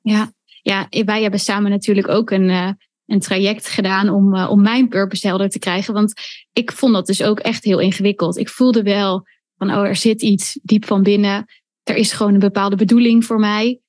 [0.00, 2.70] Ja, ja wij hebben samen natuurlijk ook een, uh,
[3.10, 5.94] een traject gedaan om, uh, om mijn purpose helder te krijgen.
[5.94, 6.12] Want
[6.52, 8.36] ik vond dat dus ook echt heel ingewikkeld.
[8.36, 11.44] Ik voelde wel van, oh, er zit iets diep van binnen.
[11.82, 13.80] Er is gewoon een bepaalde bedoeling voor mij.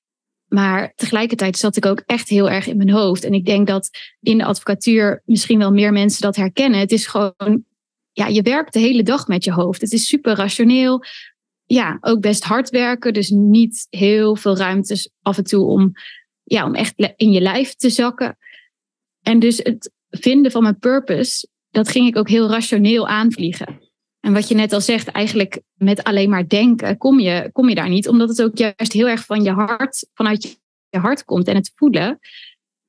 [0.48, 3.24] Maar tegelijkertijd zat ik ook echt heel erg in mijn hoofd.
[3.24, 6.80] En ik denk dat in de advocatuur misschien wel meer mensen dat herkennen.
[6.80, 7.64] Het is gewoon,
[8.12, 9.82] ja, je werkt de hele dag met je hoofd.
[9.82, 11.04] Het is super rationeel.
[11.66, 13.14] Ja, ook best hard werken.
[13.14, 15.92] Dus niet heel veel ruimtes af en toe om,
[16.44, 18.38] ja, om echt in je lijf te zakken.
[19.22, 23.80] En dus het vinden van mijn purpose, dat ging ik ook heel rationeel aanvliegen.
[24.20, 27.76] En wat je net al zegt, eigenlijk met alleen maar denken kom je, kom je
[27.76, 31.48] daar niet, omdat het ook juist heel erg van je hart, vanuit je hart komt
[31.48, 32.20] en het voelen.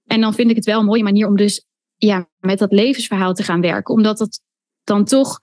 [0.07, 1.67] En dan vind ik het wel een mooie manier om dus
[1.97, 4.41] ja, met dat levensverhaal te gaan werken, omdat het
[4.85, 5.39] dan toch,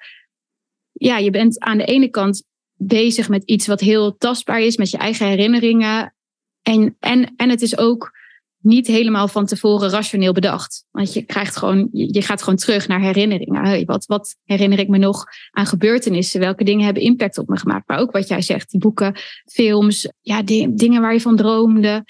[0.92, 4.90] ja, je bent aan de ene kant bezig met iets wat heel tastbaar is, met
[4.90, 6.16] je eigen herinneringen.
[6.62, 8.18] En, en, en het is ook
[8.62, 10.86] niet helemaal van tevoren rationeel bedacht.
[10.92, 13.66] Want je krijgt gewoon, je gaat gewoon terug naar herinneringen.
[13.66, 16.40] Hey, wat, wat herinner ik me nog aan gebeurtenissen?
[16.40, 17.88] Welke dingen hebben impact op me gemaakt?
[17.88, 19.16] Maar ook wat jij zegt, die boeken,
[19.52, 22.06] films, ja, dingen waar je van droomde.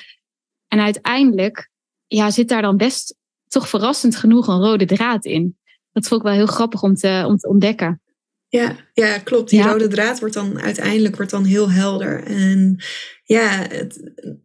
[0.68, 1.70] En uiteindelijk
[2.08, 3.16] ja, zit daar dan best
[3.48, 5.58] toch verrassend genoeg een rode draad in.
[5.92, 8.02] Dat vond ik wel heel grappig om te, om te ontdekken.
[8.48, 9.50] Ja, ja, klopt.
[9.50, 12.24] Die rode draad wordt dan uiteindelijk wordt dan heel helder.
[12.24, 12.84] En
[13.30, 13.68] ja,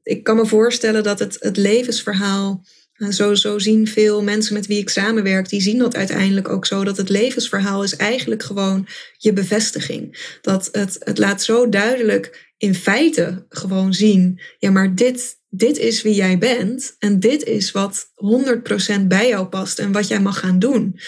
[0.03, 2.65] ik kan me voorstellen dat het, het levensverhaal.
[2.93, 6.67] Eh, zo, zo zien veel mensen met wie ik samenwerk, die zien dat uiteindelijk ook
[6.67, 6.85] zo.
[6.85, 10.37] Dat het levensverhaal is eigenlijk gewoon je bevestiging.
[10.41, 14.41] Dat het, het laat zo duidelijk in feite gewoon zien.
[14.59, 16.97] Ja, maar dit, dit is wie jij bent.
[16.99, 18.07] En dit is wat
[19.01, 20.99] 100% bij jou past en wat jij mag gaan doen.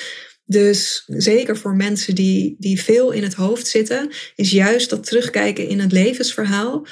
[0.45, 5.69] Dus zeker voor mensen die, die veel in het hoofd zitten, is juist dat terugkijken
[5.69, 6.87] in het levensverhaal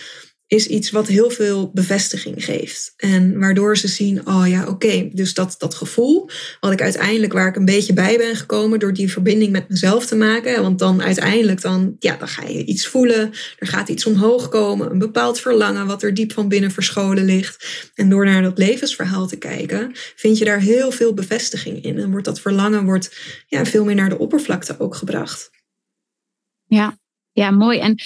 [0.47, 2.95] is iets wat heel veel bevestiging geeft.
[2.97, 6.31] En waardoor ze zien, oh ja, oké, dus dat, dat gevoel,
[6.61, 10.07] wat ik uiteindelijk waar ik een beetje bij ben gekomen door die verbinding met mezelf
[10.07, 10.63] te maken.
[10.63, 14.91] Want dan uiteindelijk dan, ja, dan ga je iets voelen, er gaat iets omhoog komen,
[14.91, 17.91] een bepaald verlangen wat er diep van binnen verscholen ligt.
[17.95, 21.99] En door naar dat levensverhaal te kijken, vind je daar heel veel bevestiging in.
[21.99, 25.51] En wordt dat verlangen wordt, ja, veel meer naar de oppervlakte ook gebracht.
[26.67, 26.99] Ja,
[27.33, 27.79] ja, mooi.
[27.79, 27.97] En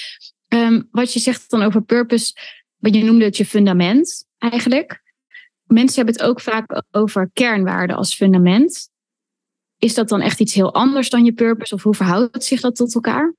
[0.49, 2.33] Ehm, wat je zegt dan over purpose,
[2.77, 5.03] wat je noemde het je fundament eigenlijk.
[5.67, 8.91] Mensen hebben het ook vaak over kernwaarden als fundament.
[9.79, 12.77] Is dat dan echt iets heel anders dan je purpose of hoe verhoudt zich dat
[12.77, 13.35] tot elkaar?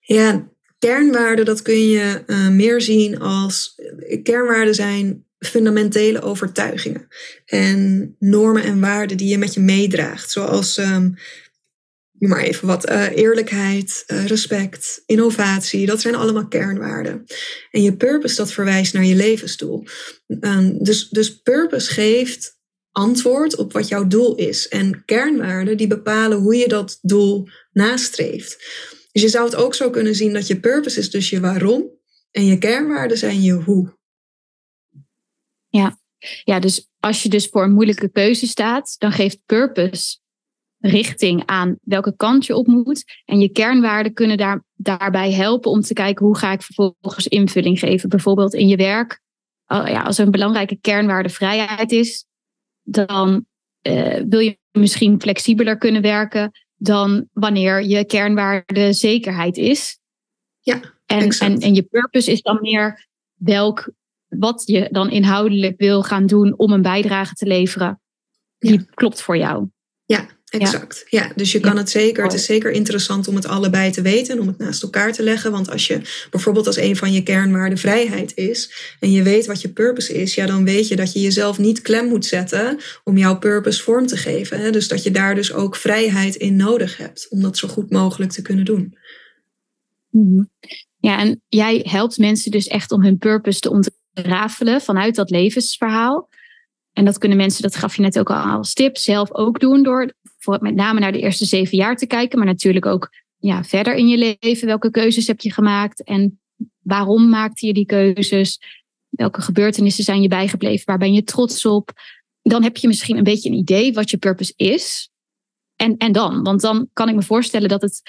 [0.00, 3.74] Ja, kernwaarden, dat kun je uh, meer zien als.
[4.22, 7.08] Kernwaarden zijn fundamentele overtuigingen
[7.44, 10.30] en normen en waarden die je met je meedraagt.
[10.30, 11.14] Zoals um,
[12.28, 17.24] maar even wat, uh, eerlijkheid, uh, respect, innovatie, dat zijn allemaal kernwaarden.
[17.70, 19.84] En je purpose, dat verwijst naar je levensdoel.
[20.26, 22.58] Um, dus, dus purpose geeft
[22.92, 24.68] antwoord op wat jouw doel is.
[24.68, 28.56] En kernwaarden, die bepalen hoe je dat doel nastreeft.
[29.12, 31.98] Dus je zou het ook zo kunnen zien dat je purpose is dus je waarom.
[32.30, 33.98] En je kernwaarden zijn je hoe.
[35.68, 36.00] Ja.
[36.44, 40.18] ja, dus als je dus voor een moeilijke keuze staat, dan geeft purpose
[40.80, 43.04] richting aan welke kant je op moet.
[43.24, 47.78] En je kernwaarden kunnen daar, daarbij helpen om te kijken hoe ga ik vervolgens invulling
[47.78, 48.08] geven.
[48.08, 49.20] Bijvoorbeeld in je werk.
[49.66, 52.26] Ja, als er een belangrijke kernwaarde vrijheid is,
[52.82, 53.46] dan
[53.82, 59.98] uh, wil je misschien flexibeler kunnen werken dan wanneer je kernwaarde zekerheid is.
[60.60, 63.92] Ja, en, en, en je purpose is dan meer welk,
[64.28, 68.00] wat je dan inhoudelijk wil gaan doen om een bijdrage te leveren.
[68.58, 69.68] Die klopt voor jou.
[70.04, 71.04] Ja, Exact.
[71.08, 71.32] Ja.
[71.36, 72.24] dus je kan het zeker.
[72.24, 75.22] Het is zeker interessant om het allebei te weten en om het naast elkaar te
[75.22, 75.50] leggen.
[75.50, 79.60] Want als je bijvoorbeeld als een van je kernwaarden vrijheid is en je weet wat
[79.60, 83.16] je purpose is, ja, dan weet je dat je jezelf niet klem moet zetten om
[83.16, 84.60] jouw purpose vorm te geven.
[84.60, 84.70] Hè?
[84.70, 88.32] Dus dat je daar dus ook vrijheid in nodig hebt om dat zo goed mogelijk
[88.32, 88.96] te kunnen doen.
[90.10, 90.44] Mhm.
[91.00, 96.28] Ja, en jij helpt mensen dus echt om hun purpose te ontrafelen vanuit dat levensverhaal.
[96.92, 99.82] En dat kunnen mensen, dat gaf je net ook al als tip, zelf ook doen
[99.82, 100.12] door
[100.50, 103.94] voor met name naar de eerste zeven jaar te kijken, maar natuurlijk ook ja, verder
[103.94, 104.66] in je leven.
[104.66, 106.40] Welke keuzes heb je gemaakt en
[106.78, 108.60] waarom maakte je die keuzes?
[109.08, 110.86] Welke gebeurtenissen zijn je bijgebleven?
[110.86, 111.90] Waar ben je trots op?
[112.42, 115.10] Dan heb je misschien een beetje een idee wat je purpose is.
[115.76, 116.42] En, en dan?
[116.42, 118.02] Want dan kan ik me voorstellen dat het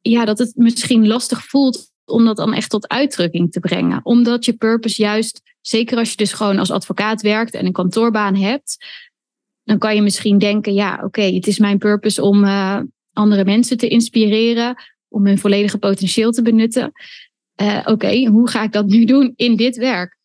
[0.00, 4.00] ja, dat het misschien lastig voelt om dat dan echt tot uitdrukking te brengen.
[4.02, 8.36] Omdat je purpose juist, zeker als je dus gewoon als advocaat werkt en een kantoorbaan
[8.36, 8.76] hebt,
[9.68, 12.80] dan kan je misschien denken, ja, oké, het is mijn purpose om uh,
[13.12, 14.74] andere mensen te inspireren,
[15.08, 16.92] om hun volledige potentieel te benutten.
[17.62, 20.16] Uh, oké, hoe ga ik dat nu doen in dit werk?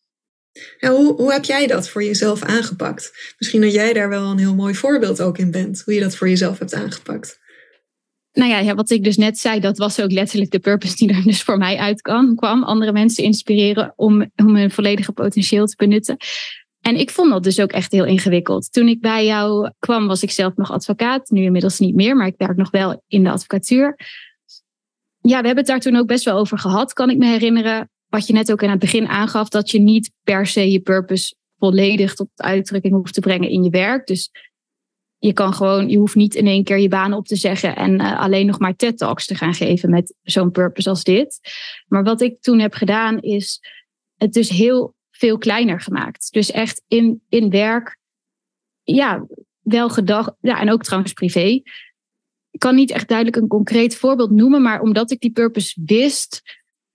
[0.78, 3.34] Ja, hoe, hoe heb jij dat voor jezelf aangepakt?
[3.38, 6.16] Misschien dat jij daar wel een heel mooi voorbeeld ook in bent, hoe je dat
[6.16, 7.40] voor jezelf hebt aangepakt.
[8.32, 11.14] Nou ja, ja, wat ik dus net zei, dat was ook letterlijk de purpose die
[11.14, 12.64] er dus voor mij uit kwam.
[12.64, 16.18] Andere mensen inspireren om, om hun volledige potentieel te benutten.
[16.84, 18.72] En ik vond dat dus ook echt heel ingewikkeld.
[18.72, 21.30] Toen ik bij jou kwam, was ik zelf nog advocaat.
[21.30, 24.00] Nu inmiddels niet meer, maar ik werk nog wel in de advocatuur.
[25.22, 27.90] Ja, we hebben het daar toen ook best wel over gehad, kan ik me herinneren.
[28.08, 31.36] Wat je net ook in het begin aangaf, dat je niet per se je purpose
[31.58, 34.08] volledig tot uitdrukking hoeft te brengen in je werk.
[34.08, 34.30] Dus
[35.18, 38.02] je kan gewoon, je hoeft niet in één keer je baan op te zeggen en
[38.02, 41.40] uh, alleen nog maar TED Talks te gaan geven met zo'n purpose als dit.
[41.88, 43.60] Maar wat ik toen heb gedaan, is
[44.18, 46.28] het dus heel veel kleiner gemaakt.
[46.32, 47.98] Dus echt in, in werk,
[48.84, 49.26] ja,
[49.62, 51.62] wel gedacht, ja, en ook trouwens privé.
[52.52, 56.42] Ik kan niet echt duidelijk een concreet voorbeeld noemen, maar omdat ik die purpose wist,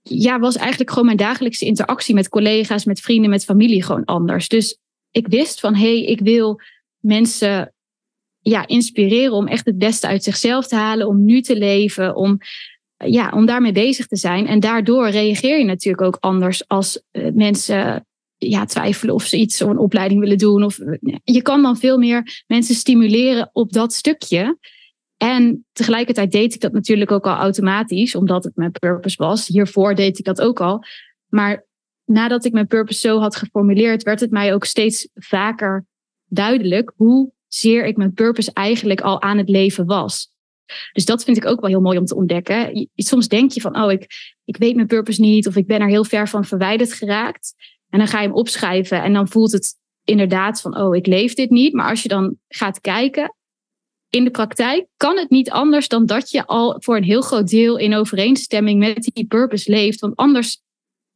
[0.03, 4.49] ja, was eigenlijk gewoon mijn dagelijkse interactie met collega's, met vrienden, met familie gewoon anders.
[4.49, 4.79] Dus
[5.11, 6.61] ik wist van, hé, hey, ik wil
[6.99, 7.75] mensen
[8.41, 12.39] ja, inspireren om echt het beste uit zichzelf te halen, om nu te leven, om,
[12.97, 14.47] ja, om daarmee bezig te zijn.
[14.47, 18.07] En daardoor reageer je natuurlijk ook anders als uh, mensen
[18.39, 20.65] ja, twijfelen of ze iets, zo'n opleiding willen doen.
[20.65, 20.79] Of,
[21.25, 24.59] je kan dan veel meer mensen stimuleren op dat stukje.
[25.17, 29.47] En tegelijkertijd deed ik dat natuurlijk ook al automatisch, omdat het mijn purpose was.
[29.47, 30.85] Hiervoor deed ik dat ook al.
[31.29, 31.67] Maar
[32.05, 35.87] nadat ik mijn purpose zo had geformuleerd, werd het mij ook steeds vaker
[36.27, 40.31] duidelijk hoe zeer ik mijn purpose eigenlijk al aan het leven was.
[40.93, 42.89] Dus dat vind ik ook wel heel mooi om te ontdekken.
[42.95, 44.07] Soms denk je van, oh, ik,
[44.45, 47.55] ik weet mijn purpose niet of ik ben er heel ver van verwijderd geraakt.
[47.91, 49.75] En dan ga je hem opschrijven en dan voelt het
[50.05, 51.73] inderdaad van, oh, ik leef dit niet.
[51.73, 53.35] Maar als je dan gaat kijken,
[54.09, 57.49] in de praktijk kan het niet anders dan dat je al voor een heel groot
[57.49, 60.01] deel in overeenstemming met die purpose leeft.
[60.01, 60.63] Want anders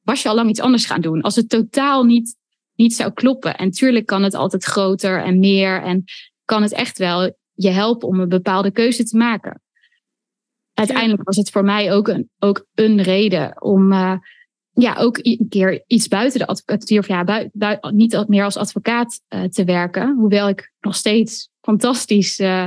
[0.03, 1.21] was je al lang iets anders gaan doen.
[1.21, 2.37] Als het totaal niet
[2.75, 3.57] niet zou kloppen.
[3.57, 6.05] En tuurlijk kan het altijd groter en meer en
[6.45, 9.63] kan het echt wel je helpen om een bepaalde keuze te maken.
[10.75, 14.17] Uiteindelijk was het voor mij ook een, ook een reden om uh,
[14.75, 17.49] ja, ook een keer iets buiten de advocatuur, of ja,
[17.91, 20.17] niet meer als advocaat uh, te werken.
[20.17, 22.67] Hoewel ik nog steeds fantastisch uh,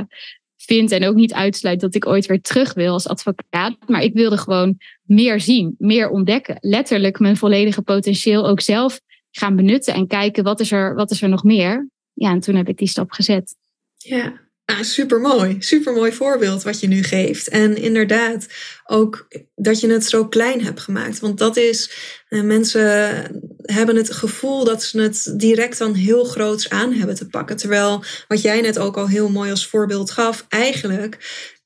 [0.56, 3.76] vind en ook niet uitsluit dat ik ooit weer terug wil als advocaat.
[3.86, 6.56] Maar ik wilde gewoon meer zien, meer ontdekken.
[6.60, 11.22] Letterlijk mijn volledige potentieel ook zelf gaan benutten en kijken wat is er, wat is
[11.22, 11.88] er nog meer.
[12.12, 13.54] Ja, en toen heb ik die stap gezet.
[13.96, 15.56] Ja, Ah, super mooi.
[15.58, 17.48] Super mooi voorbeeld wat je nu geeft.
[17.48, 18.46] En inderdaad,
[18.86, 21.20] ook dat je het zo klein hebt gemaakt.
[21.20, 21.90] Want dat is,
[22.28, 22.90] eh, mensen
[23.62, 27.56] hebben het gevoel dat ze het direct dan heel groots aan hebben te pakken.
[27.56, 31.18] Terwijl, wat jij net ook al heel mooi als voorbeeld gaf, eigenlijk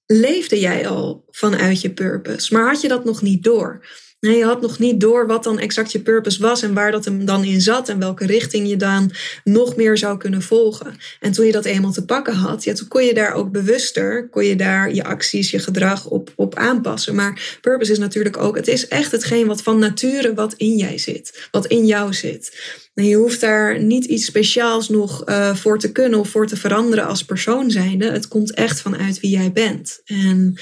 [0.07, 2.55] leefde jij al vanuit je purpose.
[2.55, 3.87] Maar had je dat nog niet door?
[4.21, 7.05] Nee, je had nog niet door wat dan exact je purpose was en waar dat
[7.05, 9.13] hem dan in zat en welke richting je dan
[9.45, 10.97] nog meer zou kunnen volgen.
[11.21, 14.29] En toen je dat eenmaal te pakken had, ja, toen kon je daar ook bewuster,
[14.29, 17.15] kon je daar je acties, je gedrag op, op aanpassen.
[17.15, 20.99] Maar purpose is natuurlijk ook, het is echt hetgeen wat van nature wat in jij
[20.99, 22.59] zit, wat in jou zit.
[22.95, 26.57] En je hoeft daar niet iets speciaals nog uh, voor te kunnen of voor te
[26.57, 28.11] veranderen als persoon zijnde.
[28.11, 30.01] Het komt echt vanuit wie jij bent.
[30.05, 30.59] En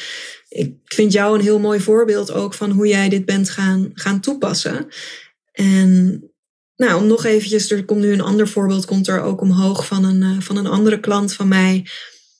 [0.48, 4.20] ik vind jou een heel mooi voorbeeld ook van hoe jij dit bent gaan, gaan
[4.20, 4.88] toepassen.
[5.52, 6.22] En
[6.76, 10.04] nou, om nog eventjes, er komt nu een ander voorbeeld, komt er ook omhoog van
[10.04, 11.86] een, uh, van een andere klant van mij.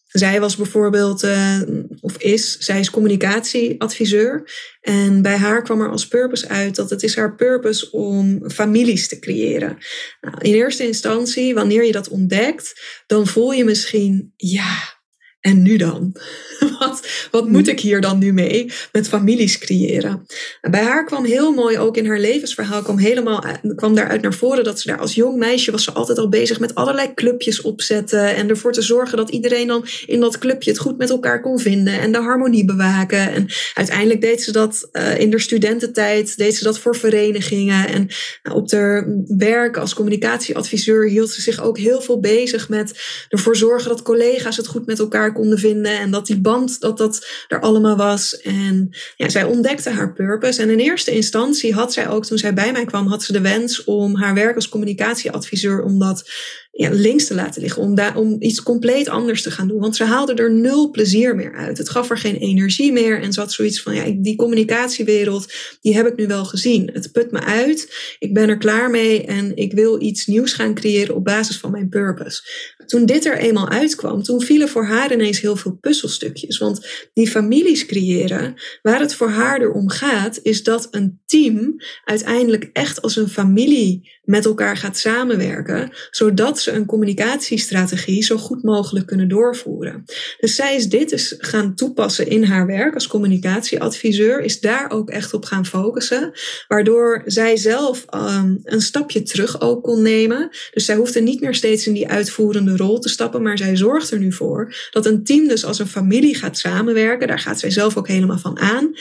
[0.09, 1.61] Zij was bijvoorbeeld, uh,
[2.01, 4.51] of is, zij is communicatieadviseur.
[4.81, 9.09] En bij haar kwam er als purpose uit dat het is haar purpose om families
[9.09, 9.79] te creëren.
[10.21, 14.98] Nou, in eerste instantie, wanneer je dat ontdekt, dan voel je misschien, ja,
[15.40, 16.12] en nu dan?
[16.79, 20.27] Wat, wat moet ik hier dan nu mee met families creëren?
[20.70, 24.64] Bij haar kwam heel mooi ook in haar levensverhaal, kwam, helemaal, kwam daaruit naar voren
[24.64, 28.35] dat ze daar als jong meisje was ze altijd al bezig met allerlei clubjes opzetten.
[28.35, 31.59] En ervoor te zorgen dat iedereen dan in dat clubje het goed met elkaar kon
[31.59, 33.33] vinden en de harmonie bewaken.
[33.33, 37.88] En uiteindelijk deed ze dat uh, in de studententijd, deed ze dat voor verenigingen.
[37.88, 38.09] En
[38.42, 43.57] uh, op haar werk als communicatieadviseur hield ze zich ook heel veel bezig met ervoor
[43.57, 45.99] zorgen dat collega's het goed met elkaar konden vinden.
[45.99, 48.41] En dat die band, dat dat er allemaal was.
[48.41, 50.62] En ja, zij ontdekte haar purpose.
[50.62, 53.41] En in eerste instantie had zij ook, toen zij bij mij kwam, had ze de
[53.41, 56.31] wens om haar werk als communicatieadviseur, om dat
[56.79, 57.83] ja, links te laten liggen.
[57.83, 59.81] Om, daar, om iets compleet anders te gaan doen.
[59.81, 61.79] Want ze haalde er nul plezier meer uit.
[61.79, 63.23] Het gaf haar geen energie meer.
[63.23, 66.91] En ze had zoiets van, ja, die communicatiewereld, die heb ik nu wel gezien.
[66.93, 67.95] Het put me uit.
[68.19, 69.25] Ik ben er klaar mee.
[69.25, 72.43] En ik wil iets nieuws gaan creëren op basis van mijn purpose.
[72.87, 76.59] Toen dit er eenmaal uitkwam, toen vielen voor haar ineens heel veel puzzelstukjes.
[76.59, 82.71] Want die families creëren, waar het voor haar erom gaat, is dat een team uiteindelijk
[82.73, 89.07] echt als een familie met elkaar gaat samenwerken, zodat ze een communicatiestrategie zo goed mogelijk
[89.07, 90.05] kunnen doorvoeren.
[90.38, 95.11] Dus zij is dit dus gaan toepassen in haar werk als communicatieadviseur, is daar ook
[95.11, 96.33] echt op gaan focussen,
[96.69, 100.49] waardoor zij zelf um, een stapje terug ook kon nemen.
[100.71, 104.11] Dus zij hoefde niet meer steeds in die uitvoerende rol te stappen, maar zij zorgt
[104.11, 107.29] er nu voor dat een team dus als een familie gaat samenwerken.
[107.29, 108.95] Daar gaat zij zelf ook helemaal van aan.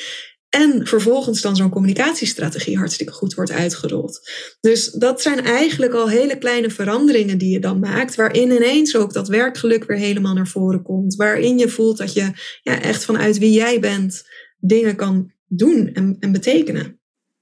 [0.49, 4.29] En vervolgens dan zo'n communicatiestrategie hartstikke goed wordt uitgerold.
[4.59, 9.13] Dus dat zijn eigenlijk al hele kleine veranderingen die je dan maakt, waarin ineens ook
[9.13, 11.15] dat werkgeluk weer helemaal naar voren komt.
[11.15, 12.31] Waarin je voelt dat je
[12.61, 14.23] ja, echt vanuit wie jij bent
[14.59, 16.99] dingen kan doen en, en betekenen.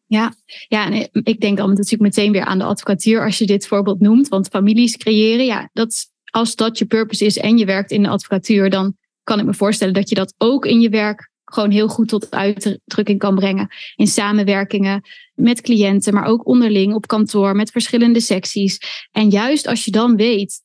[0.08, 0.34] Ja,
[0.68, 4.00] ja, en ik denk dan natuurlijk meteen weer aan de advocatuur als je dit voorbeeld
[4.00, 4.28] noemt.
[4.28, 8.10] Want families creëren, ja, dat, als dat je purpose is en je werkt in de
[8.10, 11.88] advocatuur, dan kan ik me voorstellen dat je dat ook in je werk gewoon heel
[11.88, 13.68] goed tot uitdrukking kan brengen.
[13.96, 15.02] In samenwerkingen
[15.34, 18.80] met cliënten, maar ook onderling op kantoor met verschillende secties.
[19.12, 20.62] En juist als je dan weet,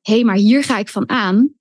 [0.00, 1.54] hé, hey, maar hier ga ik van aan.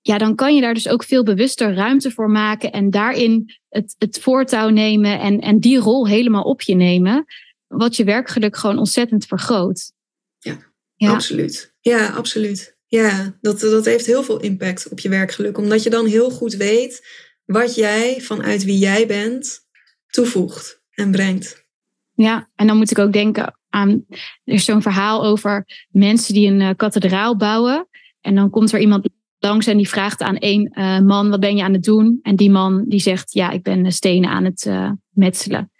[0.00, 3.94] Ja, dan kan je daar dus ook veel bewuster ruimte voor maken en daarin het,
[3.98, 7.24] het voortouw nemen en, en die rol helemaal op je nemen.
[7.66, 9.92] Wat je werkgeluk gewoon ontzettend vergroot.
[10.38, 10.58] Ja,
[10.94, 11.12] ja.
[11.12, 11.74] absoluut.
[11.80, 12.76] Ja, absoluut.
[12.86, 15.58] Ja, dat, dat heeft heel veel impact op je werkgeluk.
[15.58, 17.06] Omdat je dan heel goed weet
[17.44, 19.66] wat jij vanuit wie jij bent
[20.06, 21.66] toevoegt en brengt.
[22.14, 24.04] Ja, en dan moet ik ook denken aan,
[24.44, 27.88] er is zo'n verhaal over mensen die een uh, kathedraal bouwen.
[28.20, 31.56] En dan komt er iemand langs en die vraagt aan één uh, man, wat ben
[31.56, 32.18] je aan het doen?
[32.22, 34.70] En die man die zegt, ja, ik ben stenen aan het
[35.10, 35.70] metselen.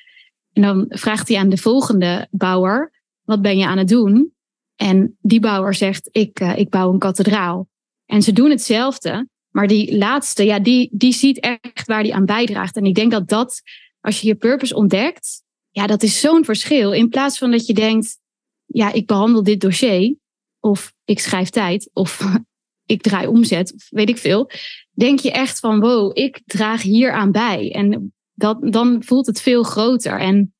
[0.53, 4.33] En dan vraagt hij aan de volgende bouwer, wat ben je aan het doen?
[4.77, 7.69] En die bouwer zegt, ik, ik bouw een kathedraal.
[8.07, 12.25] En ze doen hetzelfde, maar die laatste, ja, die, die ziet echt waar die aan
[12.25, 12.77] bijdraagt.
[12.77, 13.63] En ik denk dat dat,
[14.01, 16.93] als je je purpose ontdekt, ja, dat is zo'n verschil.
[16.93, 18.19] In plaats van dat je denkt,
[18.67, 20.17] ja, ik behandel dit dossier,
[20.61, 22.21] of ik schrijf tijd, of
[22.95, 24.51] ik draai omzet, of weet ik veel.
[24.91, 27.73] Denk je echt van, wow, ik draag hier aan bij.
[27.73, 30.55] En dat, dan voelt het veel groter en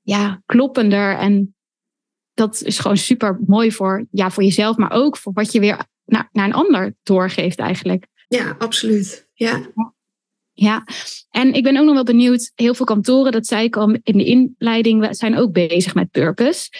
[0.00, 1.16] ja, kloppender.
[1.16, 1.54] En
[2.34, 5.86] dat is gewoon super mooi voor, ja, voor jezelf, maar ook voor wat je weer
[6.04, 8.06] naar, naar een ander doorgeeft eigenlijk.
[8.28, 9.28] Ja, absoluut.
[9.32, 9.72] Ja.
[10.52, 10.84] Ja,
[11.30, 12.52] en ik ben ook nog wel benieuwd.
[12.54, 16.70] Heel veel kantoren, dat zei ik al in de inleiding, zijn ook bezig met purpose.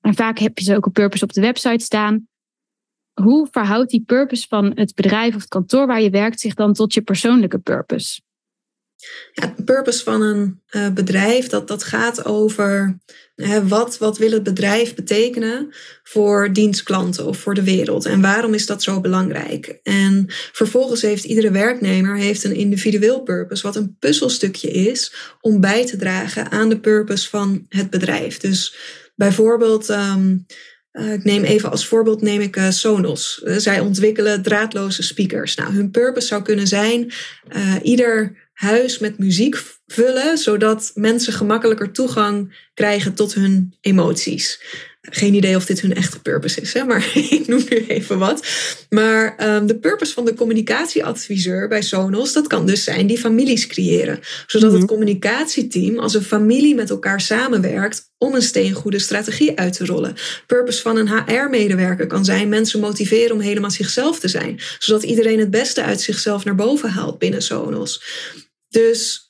[0.00, 2.28] En vaak heb je ze ook een purpose op de website staan.
[3.22, 6.72] Hoe verhoudt die purpose van het bedrijf of het kantoor waar je werkt zich dan
[6.72, 8.20] tot je persoonlijke purpose?
[9.32, 12.98] De purpose van een uh, bedrijf, dat, dat gaat over
[13.34, 18.04] hè, wat, wat wil het bedrijf betekenen voor dienstklanten of voor de wereld.
[18.04, 19.78] En waarom is dat zo belangrijk?
[19.82, 25.86] En vervolgens heeft iedere werknemer heeft een individueel purpose, wat een puzzelstukje is om bij
[25.86, 28.38] te dragen aan de purpose van het bedrijf.
[28.38, 28.76] Dus
[29.14, 29.88] bijvoorbeeld.
[29.88, 30.46] Um,
[30.92, 33.42] uh, ik neem even als voorbeeld neem ik uh, Sonos.
[33.56, 35.54] Zij ontwikkelen draadloze speakers.
[35.54, 37.12] Nou, hun purpose zou kunnen zijn
[37.82, 44.60] ieder huis met muziek vullen, zodat mensen gemakkelijker toegang krijgen tot hun emoties.
[45.00, 46.84] Geen idee of dit hun echte purpose is, hè?
[46.84, 48.46] maar ik noem nu even wat.
[48.90, 53.66] Maar um, de purpose van de communicatieadviseur bij Sonos, dat kan dus zijn die families
[53.66, 54.20] creëren.
[54.46, 54.90] Zodat het mhm.
[54.90, 60.14] communicatieteam als een familie met elkaar samenwerkt om een steengoede strategie uit te rollen.
[60.46, 64.60] Purpose van een HR-medewerker kan zijn mensen motiveren om helemaal zichzelf te zijn.
[64.78, 68.02] Zodat iedereen het beste uit zichzelf naar boven haalt binnen Sonos.
[68.68, 69.26] Dus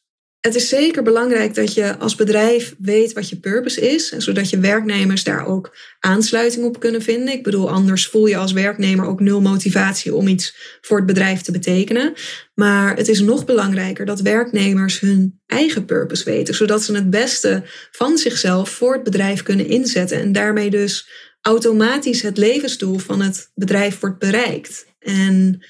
[0.47, 4.09] het is zeker belangrijk dat je als bedrijf weet wat je purpose is.
[4.09, 7.35] Zodat je werknemers daar ook aansluiting op kunnen vinden.
[7.35, 11.41] Ik bedoel, anders voel je als werknemer ook nul motivatie om iets voor het bedrijf
[11.41, 12.13] te betekenen.
[12.55, 16.55] Maar het is nog belangrijker dat werknemers hun eigen purpose weten.
[16.55, 20.19] Zodat ze het beste van zichzelf voor het bedrijf kunnen inzetten.
[20.19, 21.09] En daarmee dus
[21.41, 24.87] automatisch het levensdoel van het bedrijf wordt bereikt.
[24.99, 25.65] En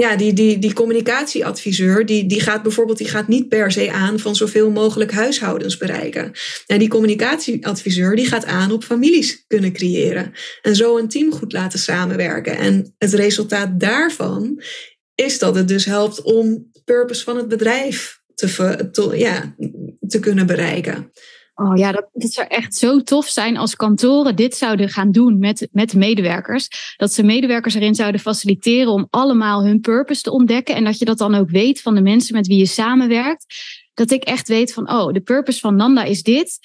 [0.00, 4.18] ja, die, die, die communicatieadviseur, die, die gaat bijvoorbeeld die gaat niet per se aan
[4.18, 6.32] van zoveel mogelijk huishoudens bereiken.
[6.66, 10.32] En die communicatieadviseur die gaat aan op families kunnen creëren.
[10.62, 12.56] En zo een team goed laten samenwerken.
[12.58, 14.62] En het resultaat daarvan
[15.14, 19.54] is dat het dus helpt om de purpose van het bedrijf te, te, ja,
[20.08, 21.10] te kunnen bereiken.
[21.62, 25.68] Oh ja, dat, zou echt zo tof zijn als kantoren dit zouden gaan doen met,
[25.72, 26.94] met de medewerkers.
[26.96, 30.74] Dat ze medewerkers erin zouden faciliteren om allemaal hun purpose te ontdekken.
[30.74, 33.46] En dat je dat dan ook weet van de mensen met wie je samenwerkt.
[33.94, 36.58] Dat ik echt weet van, oh, de purpose van Nanda is dit.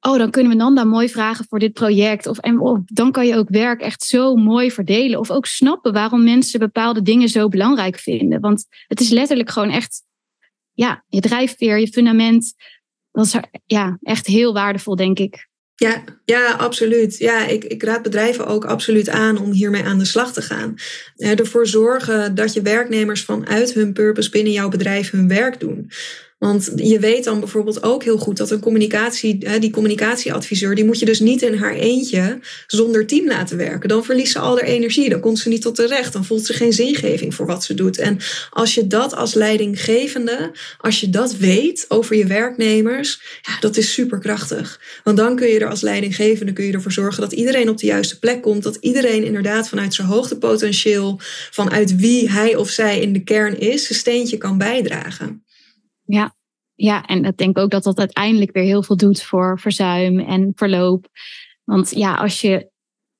[0.00, 2.26] Oh, dan kunnen we Nanda mooi vragen voor dit project.
[2.26, 5.18] Of, en oh, dan kan je ook werk echt zo mooi verdelen.
[5.18, 8.40] Of ook snappen waarom mensen bepaalde dingen zo belangrijk vinden.
[8.40, 10.02] Want het is letterlijk gewoon echt
[10.72, 12.54] ja, je drijfveer, je fundament
[13.12, 13.36] dat is
[13.66, 15.48] ja, echt heel waardevol, denk ik.
[15.74, 17.18] Ja, ja, absoluut.
[17.18, 20.74] Ja, ik, ik raad bedrijven ook absoluut aan om hiermee aan de slag te gaan.
[21.16, 25.90] ervoor zorgen dat je werknemers vanuit hun purpose binnen jouw bedrijf hun werk doen.
[26.40, 30.98] Want je weet dan bijvoorbeeld ook heel goed dat een communicatie, die communicatieadviseur, die moet
[30.98, 33.88] je dus niet in haar eentje zonder team laten werken.
[33.88, 36.52] Dan verliest ze al haar energie, dan komt ze niet tot terecht, dan voelt ze
[36.52, 37.98] geen zingeving voor wat ze doet.
[37.98, 38.18] En
[38.50, 43.92] als je dat als leidinggevende, als je dat weet over je werknemers, ja, dat is
[43.92, 44.80] superkrachtig.
[45.04, 47.86] Want dan kun je er als leidinggevende kun je ervoor zorgen dat iedereen op de
[47.86, 51.20] juiste plek komt, dat iedereen inderdaad vanuit zijn hoogtepotentieel,
[51.50, 55.42] vanuit wie hij of zij in de kern is, zijn steentje kan bijdragen.
[56.12, 56.36] Ja.
[56.74, 60.52] ja, en ik denk ook dat dat uiteindelijk weer heel veel doet voor verzuim en
[60.54, 61.08] verloop.
[61.64, 62.70] Want ja, als je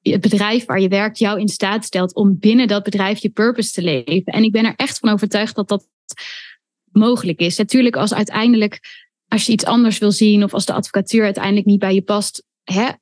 [0.02, 3.72] het bedrijf waar je werkt jou in staat stelt om binnen dat bedrijf je purpose
[3.72, 4.32] te leven.
[4.32, 5.86] En ik ben er echt van overtuigd dat dat
[6.92, 7.56] mogelijk is.
[7.56, 8.80] Natuurlijk, als uiteindelijk,
[9.28, 12.44] als je iets anders wil zien of als de advocatuur uiteindelijk niet bij je past,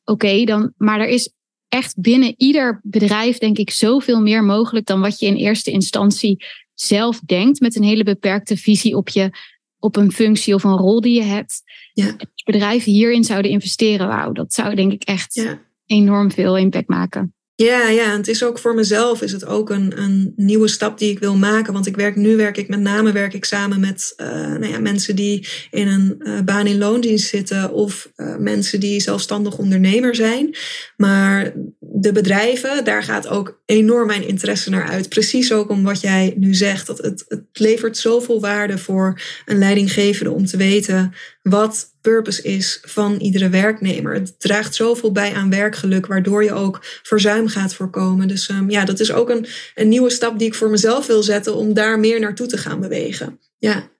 [0.05, 0.73] oké, dan.
[0.77, 1.33] Maar er is
[1.69, 6.45] echt binnen ieder bedrijf, denk ik, zoveel meer mogelijk dan wat je in eerste instantie
[6.75, 9.31] zelf denkt, met een hele beperkte visie op je
[9.79, 11.63] op een functie of een rol die je hebt.
[11.93, 12.07] Ja.
[12.07, 17.35] Als bedrijven hierin zouden investeren, wauw, dat zou denk ik echt enorm veel impact maken.
[17.63, 21.11] Ja, ja, het is ook voor mezelf is het ook een, een nieuwe stap die
[21.11, 21.73] ik wil maken.
[21.73, 24.79] Want ik werk nu werk ik met name werk ik samen met uh, nou ja,
[24.79, 30.15] mensen die in een uh, baan in loondienst zitten of uh, mensen die zelfstandig ondernemer
[30.15, 30.57] zijn.
[30.97, 35.09] Maar de bedrijven, daar gaat ook enorm mijn interesse naar uit.
[35.09, 36.87] Precies ook om wat jij nu zegt.
[36.87, 41.13] Dat het, het levert zoveel waarde voor een leidinggevende om te weten
[41.49, 44.15] wat purpose is van iedere werknemer.
[44.15, 48.29] Het draagt zoveel bij aan werkgeluk, waardoor je ook verzuim gaat voorkomen.
[48.29, 51.23] Dus um, ja, dat is ook een, een nieuwe stap die ik voor mezelf wil
[51.23, 53.41] zetten om daar meer naartoe te gaan bewegen.
[53.57, 53.91] Ja,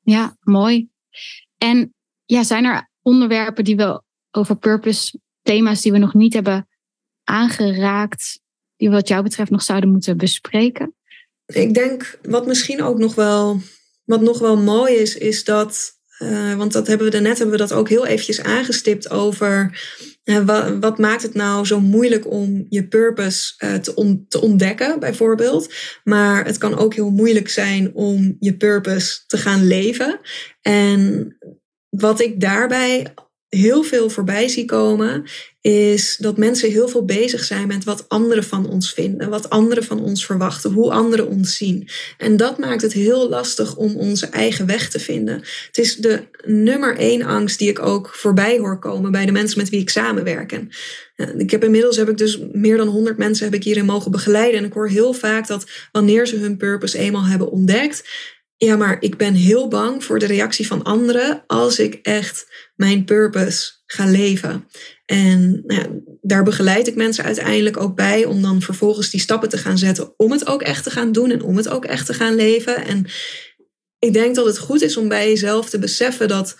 [0.00, 0.88] ja mooi.
[1.58, 6.68] En ja, zijn er onderwerpen die we over purpose, thema's die we nog niet hebben
[7.24, 8.40] aangeraakt,
[8.76, 10.94] die we wat jou betreft nog zouden moeten bespreken?
[11.46, 13.60] Ik denk wat misschien ook nog wel,
[14.04, 17.66] wat nog wel mooi is, is dat uh, want dat hebben we daarnet hebben we
[17.66, 19.80] dat ook heel eventjes aangestipt over
[20.24, 25.74] uh, wat, maakt het nou zo moeilijk om je purpose uh, te, te, ontdekken, bijvoorbeeld.
[26.04, 30.20] Maar het kan ook heel moeilijk zijn om je purpose te gaan leven.
[30.62, 31.36] En
[31.88, 33.14] wat ik daarbij
[33.48, 35.24] heel veel voorbij zie komen,
[35.60, 39.84] is dat mensen heel veel bezig zijn met wat anderen van ons vinden, wat anderen
[39.84, 41.88] van ons verwachten, hoe anderen ons zien.
[42.18, 45.34] En dat maakt het heel lastig om onze eigen weg te vinden.
[45.66, 49.58] Het is de nummer één angst die ik ook voorbij hoor komen bij de mensen
[49.58, 50.52] met wie ik samenwerk.
[50.52, 50.70] En
[51.38, 54.60] ik heb inmiddels heb ik dus meer dan 100 mensen heb ik hierin mogen begeleiden.
[54.60, 58.04] En ik hoor heel vaak dat wanneer ze hun purpose eenmaal hebben ontdekt,
[58.58, 62.46] ja, maar ik ben heel bang voor de reactie van anderen als ik echt
[62.76, 64.68] mijn purpose ga leven.
[65.04, 65.86] En nou ja,
[66.20, 70.14] daar begeleid ik mensen uiteindelijk ook bij om dan vervolgens die stappen te gaan zetten
[70.16, 72.84] om het ook echt te gaan doen en om het ook echt te gaan leven.
[72.84, 73.06] En
[73.98, 76.56] ik denk dat het goed is om bij jezelf te beseffen dat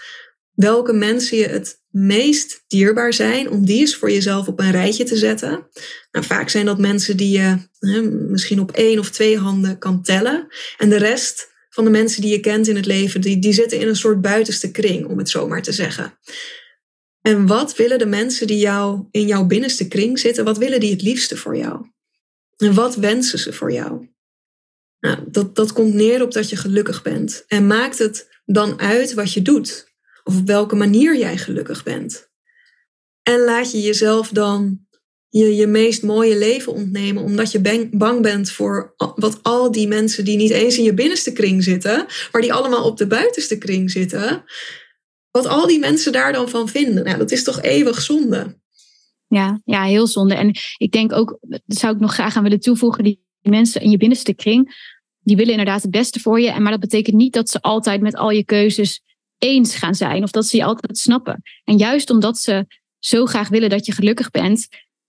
[0.53, 5.05] welke mensen je het meest dierbaar zijn, om die eens voor jezelf op een rijtje
[5.05, 5.69] te zetten.
[6.11, 10.03] Nou, vaak zijn dat mensen die je hè, misschien op één of twee handen kan
[10.03, 10.47] tellen.
[10.77, 13.79] En de rest van de mensen die je kent in het leven, die, die zitten
[13.79, 16.19] in een soort buitenste kring, om het zo maar te zeggen.
[17.21, 20.91] En wat willen de mensen die jou in jouw binnenste kring zitten, wat willen die
[20.91, 21.87] het liefste voor jou?
[22.57, 24.09] En wat wensen ze voor jou?
[25.01, 27.45] Nou, dat, dat komt neer op dat je gelukkig bent.
[27.47, 29.95] En maakt het dan uit wat je doet?
[30.25, 32.31] Of op welke manier jij gelukkig bent?
[33.23, 34.86] En laat je jezelf dan
[35.29, 40.25] je, je meest mooie leven ontnemen, omdat je bang bent voor wat al die mensen
[40.25, 43.91] die niet eens in je binnenste kring zitten, maar die allemaal op de buitenste kring
[43.91, 44.45] zitten,
[45.31, 47.05] wat al die mensen daar dan van vinden.
[47.05, 48.61] Nou, dat is toch eeuwig zonde.
[49.29, 50.35] Ja, ja, heel zonde.
[50.35, 53.91] En ik denk ook, dat zou ik nog graag aan willen toevoegen, die mensen in
[53.91, 56.61] je binnenste kring, die willen inderdaad het beste voor je.
[56.61, 59.01] Maar dat betekent niet dat ze altijd met al je keuzes
[59.39, 61.43] eens gaan zijn of dat ze je altijd snappen.
[61.65, 62.67] En juist omdat ze
[62.99, 64.69] zo graag willen dat je gelukkig bent,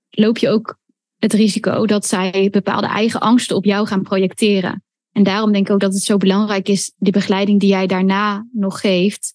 [0.10, 0.80] loop je ook
[1.18, 4.84] het risico dat zij bepaalde eigen angsten op jou gaan projecteren.
[5.12, 8.48] En daarom denk ik ook dat het zo belangrijk is, de begeleiding die jij daarna
[8.52, 9.34] nog geeft,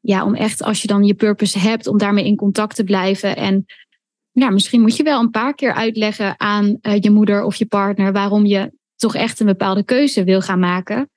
[0.00, 3.36] ja, om echt als je dan je purpose hebt, om daarmee in contact te blijven.
[3.36, 3.64] En
[4.30, 7.66] ja, misschien moet je wel een paar keer uitleggen aan uh, je moeder of je
[7.66, 11.10] partner waarom je toch echt een bepaalde keuze wil gaan maken.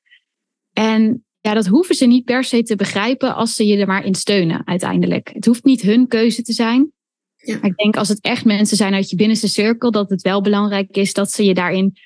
[0.73, 4.05] En ja, dat hoeven ze niet per se te begrijpen als ze je er maar
[4.05, 5.29] in steunen uiteindelijk.
[5.33, 6.91] Het hoeft niet hun keuze te zijn.
[7.37, 7.57] Ja.
[7.61, 10.41] Maar ik denk als het echt mensen zijn uit je binnenste cirkel, dat het wel
[10.41, 11.97] belangrijk is dat ze je daarin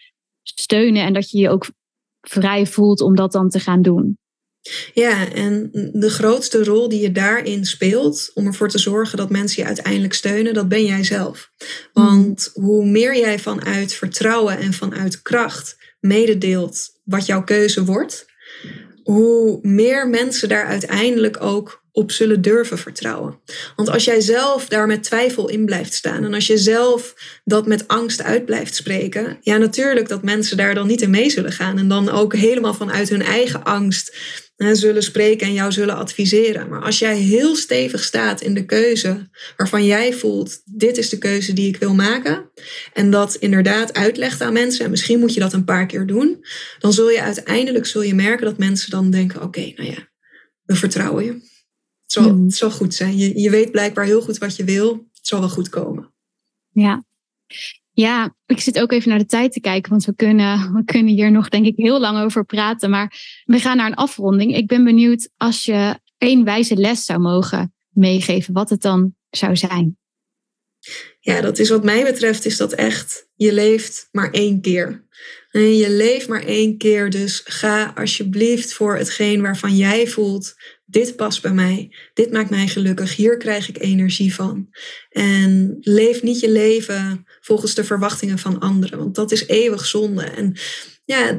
[0.44, 1.70] steunen en dat je je ook
[2.22, 4.20] vrij voelt om dat dan te gaan doen.
[4.94, 9.62] Ja, en de grootste rol die je daarin speelt om ervoor te zorgen dat mensen
[9.62, 11.52] je uiteindelijk steunen, dat ben jij zelf.
[11.94, 18.26] Want hoe meer jij vanuit vertrouwen en vanuit kracht mededeelt wat jouw keuze wordt,
[19.04, 23.40] hoe meer mensen daar uiteindelijk ook op zullen durven vertrouwen.
[23.76, 27.14] Want als jij zelf daar met twijfel in blijft staan en als je zelf
[27.44, 31.30] dat met angst uit blijft spreken, ja, natuurlijk dat mensen daar dan niet in mee
[31.30, 34.16] zullen gaan en dan ook helemaal vanuit hun eigen angst
[34.56, 36.70] hè, zullen spreken en jou zullen adviseren.
[36.70, 41.18] Maar als jij heel stevig staat in de keuze waarvan jij voelt, dit is de
[41.18, 42.52] keuze die ik wil maken,
[42.94, 46.46] en dat inderdaad uitlegt aan mensen, en misschien moet je dat een paar keer doen,
[46.80, 50.10] dan zul je uiteindelijk zul je merken dat mensen dan denken, oké, nou ja,
[50.64, 51.51] we vertrouwen je.
[52.12, 53.18] Het zal, het zal goed zijn.
[53.18, 54.92] Je, je weet blijkbaar heel goed wat je wil.
[54.92, 56.14] Het zal wel goed komen.
[56.72, 57.04] Ja.
[57.92, 61.14] Ja, ik zit ook even naar de tijd te kijken, want we kunnen, we kunnen
[61.14, 62.90] hier nog denk ik heel lang over praten.
[62.90, 64.56] Maar we gaan naar een afronding.
[64.56, 69.56] Ik ben benieuwd als je één wijze les zou mogen meegeven, wat het dan zou
[69.56, 69.98] zijn.
[71.20, 75.06] Ja, dat is wat mij betreft, is dat echt, je leeft maar één keer.
[75.52, 80.56] En je leeft maar één keer, dus ga alsjeblieft voor hetgeen waarvan jij voelt
[80.92, 84.70] dit past bij mij, dit maakt mij gelukkig, hier krijg ik energie van.
[85.10, 90.24] En leef niet je leven volgens de verwachtingen van anderen, want dat is eeuwig zonde.
[90.24, 90.56] En
[91.06, 91.38] ja,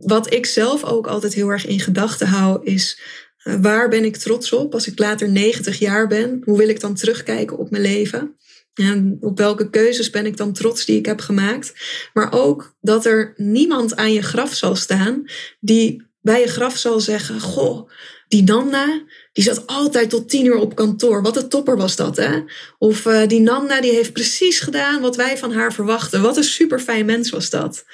[0.00, 3.00] wat ik zelf ook altijd heel erg in gedachten hou, is
[3.44, 6.42] uh, waar ben ik trots op als ik later 90 jaar ben?
[6.44, 8.34] Hoe wil ik dan terugkijken op mijn leven?
[8.74, 11.72] En op welke keuzes ben ik dan trots die ik heb gemaakt?
[12.12, 15.24] Maar ook dat er niemand aan je graf zal staan
[15.60, 17.90] die bij je graf zal zeggen: Goh,
[18.30, 19.02] die Nanda,
[19.32, 21.22] die zat altijd tot tien uur op kantoor.
[21.22, 22.40] Wat een topper was dat, hè?
[22.78, 26.22] Of uh, die Nanda, die heeft precies gedaan wat wij van haar verwachten.
[26.22, 27.84] Wat een super fijn mens was dat.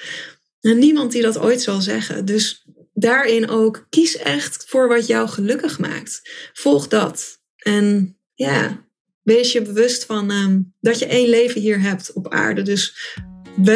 [0.60, 2.24] En niemand die dat ooit zal zeggen.
[2.24, 6.20] Dus daarin ook, kies echt voor wat jou gelukkig maakt.
[6.52, 7.40] Volg dat.
[7.56, 8.84] En ja,
[9.22, 12.62] wees je bewust van um, dat je één leven hier hebt op aarde.
[12.62, 13.14] Dus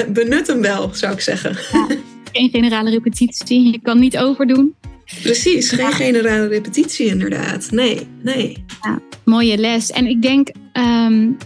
[0.08, 1.56] benut hem wel, zou ik zeggen.
[2.32, 3.72] geen generale repetitie.
[3.72, 4.74] Je kan niet overdoen.
[5.22, 7.70] Precies, geen generale repetitie inderdaad.
[7.70, 8.64] Nee, nee.
[8.82, 9.90] Ja, mooie les.
[9.90, 11.36] En ik denk um,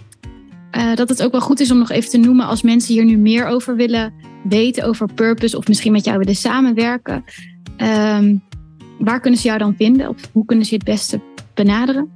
[0.76, 3.04] uh, dat het ook wel goed is om nog even te noemen als mensen hier
[3.04, 4.12] nu meer over willen
[4.48, 7.24] weten, over purpose of misschien met jou willen samenwerken.
[7.82, 8.42] Um,
[8.98, 10.08] waar kunnen ze jou dan vinden?
[10.08, 11.20] Of hoe kunnen ze het beste
[11.54, 12.13] benaderen?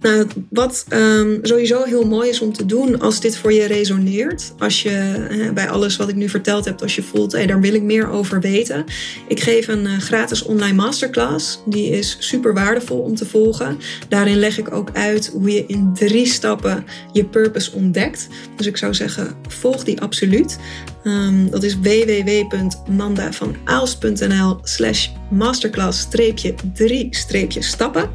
[0.00, 4.52] Nou, wat um, sowieso heel mooi is om te doen als dit voor je resoneert.
[4.58, 7.74] Als je bij alles wat ik nu verteld heb, als je voelt, hey, daar wil
[7.74, 8.84] ik meer over weten.
[9.28, 11.60] Ik geef een uh, gratis online masterclass.
[11.66, 13.78] Die is super waardevol om te volgen.
[14.08, 18.28] Daarin leg ik ook uit hoe je in drie stappen je purpose ontdekt.
[18.56, 20.58] Dus ik zou zeggen, volg die absoluut.
[21.04, 28.10] Um, dat is www.nandavanaals.nl slash masterclass-3-stappen.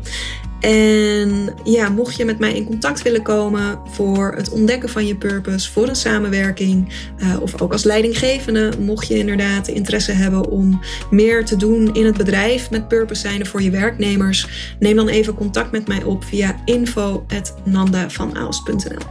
[0.63, 5.15] En ja, mocht je met mij in contact willen komen voor het ontdekken van je
[5.15, 10.81] purpose, voor een samenwerking, uh, of ook als leidinggevende, mocht je inderdaad interesse hebben om
[11.09, 14.47] meer te doen in het bedrijf met purpose zijnde voor je werknemers,
[14.79, 19.05] neem dan even contact met mij op via info.nandavanaals.nl.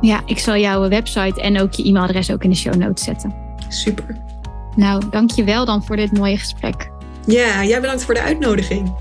[0.00, 3.34] Ja, ik zal jouw website en ook je e-mailadres ook in de show notes zetten.
[3.68, 4.16] Super.
[4.76, 6.90] Nou, dankjewel dan voor dit mooie gesprek.
[7.26, 8.92] Ja, jij bedankt voor de uitnodiging.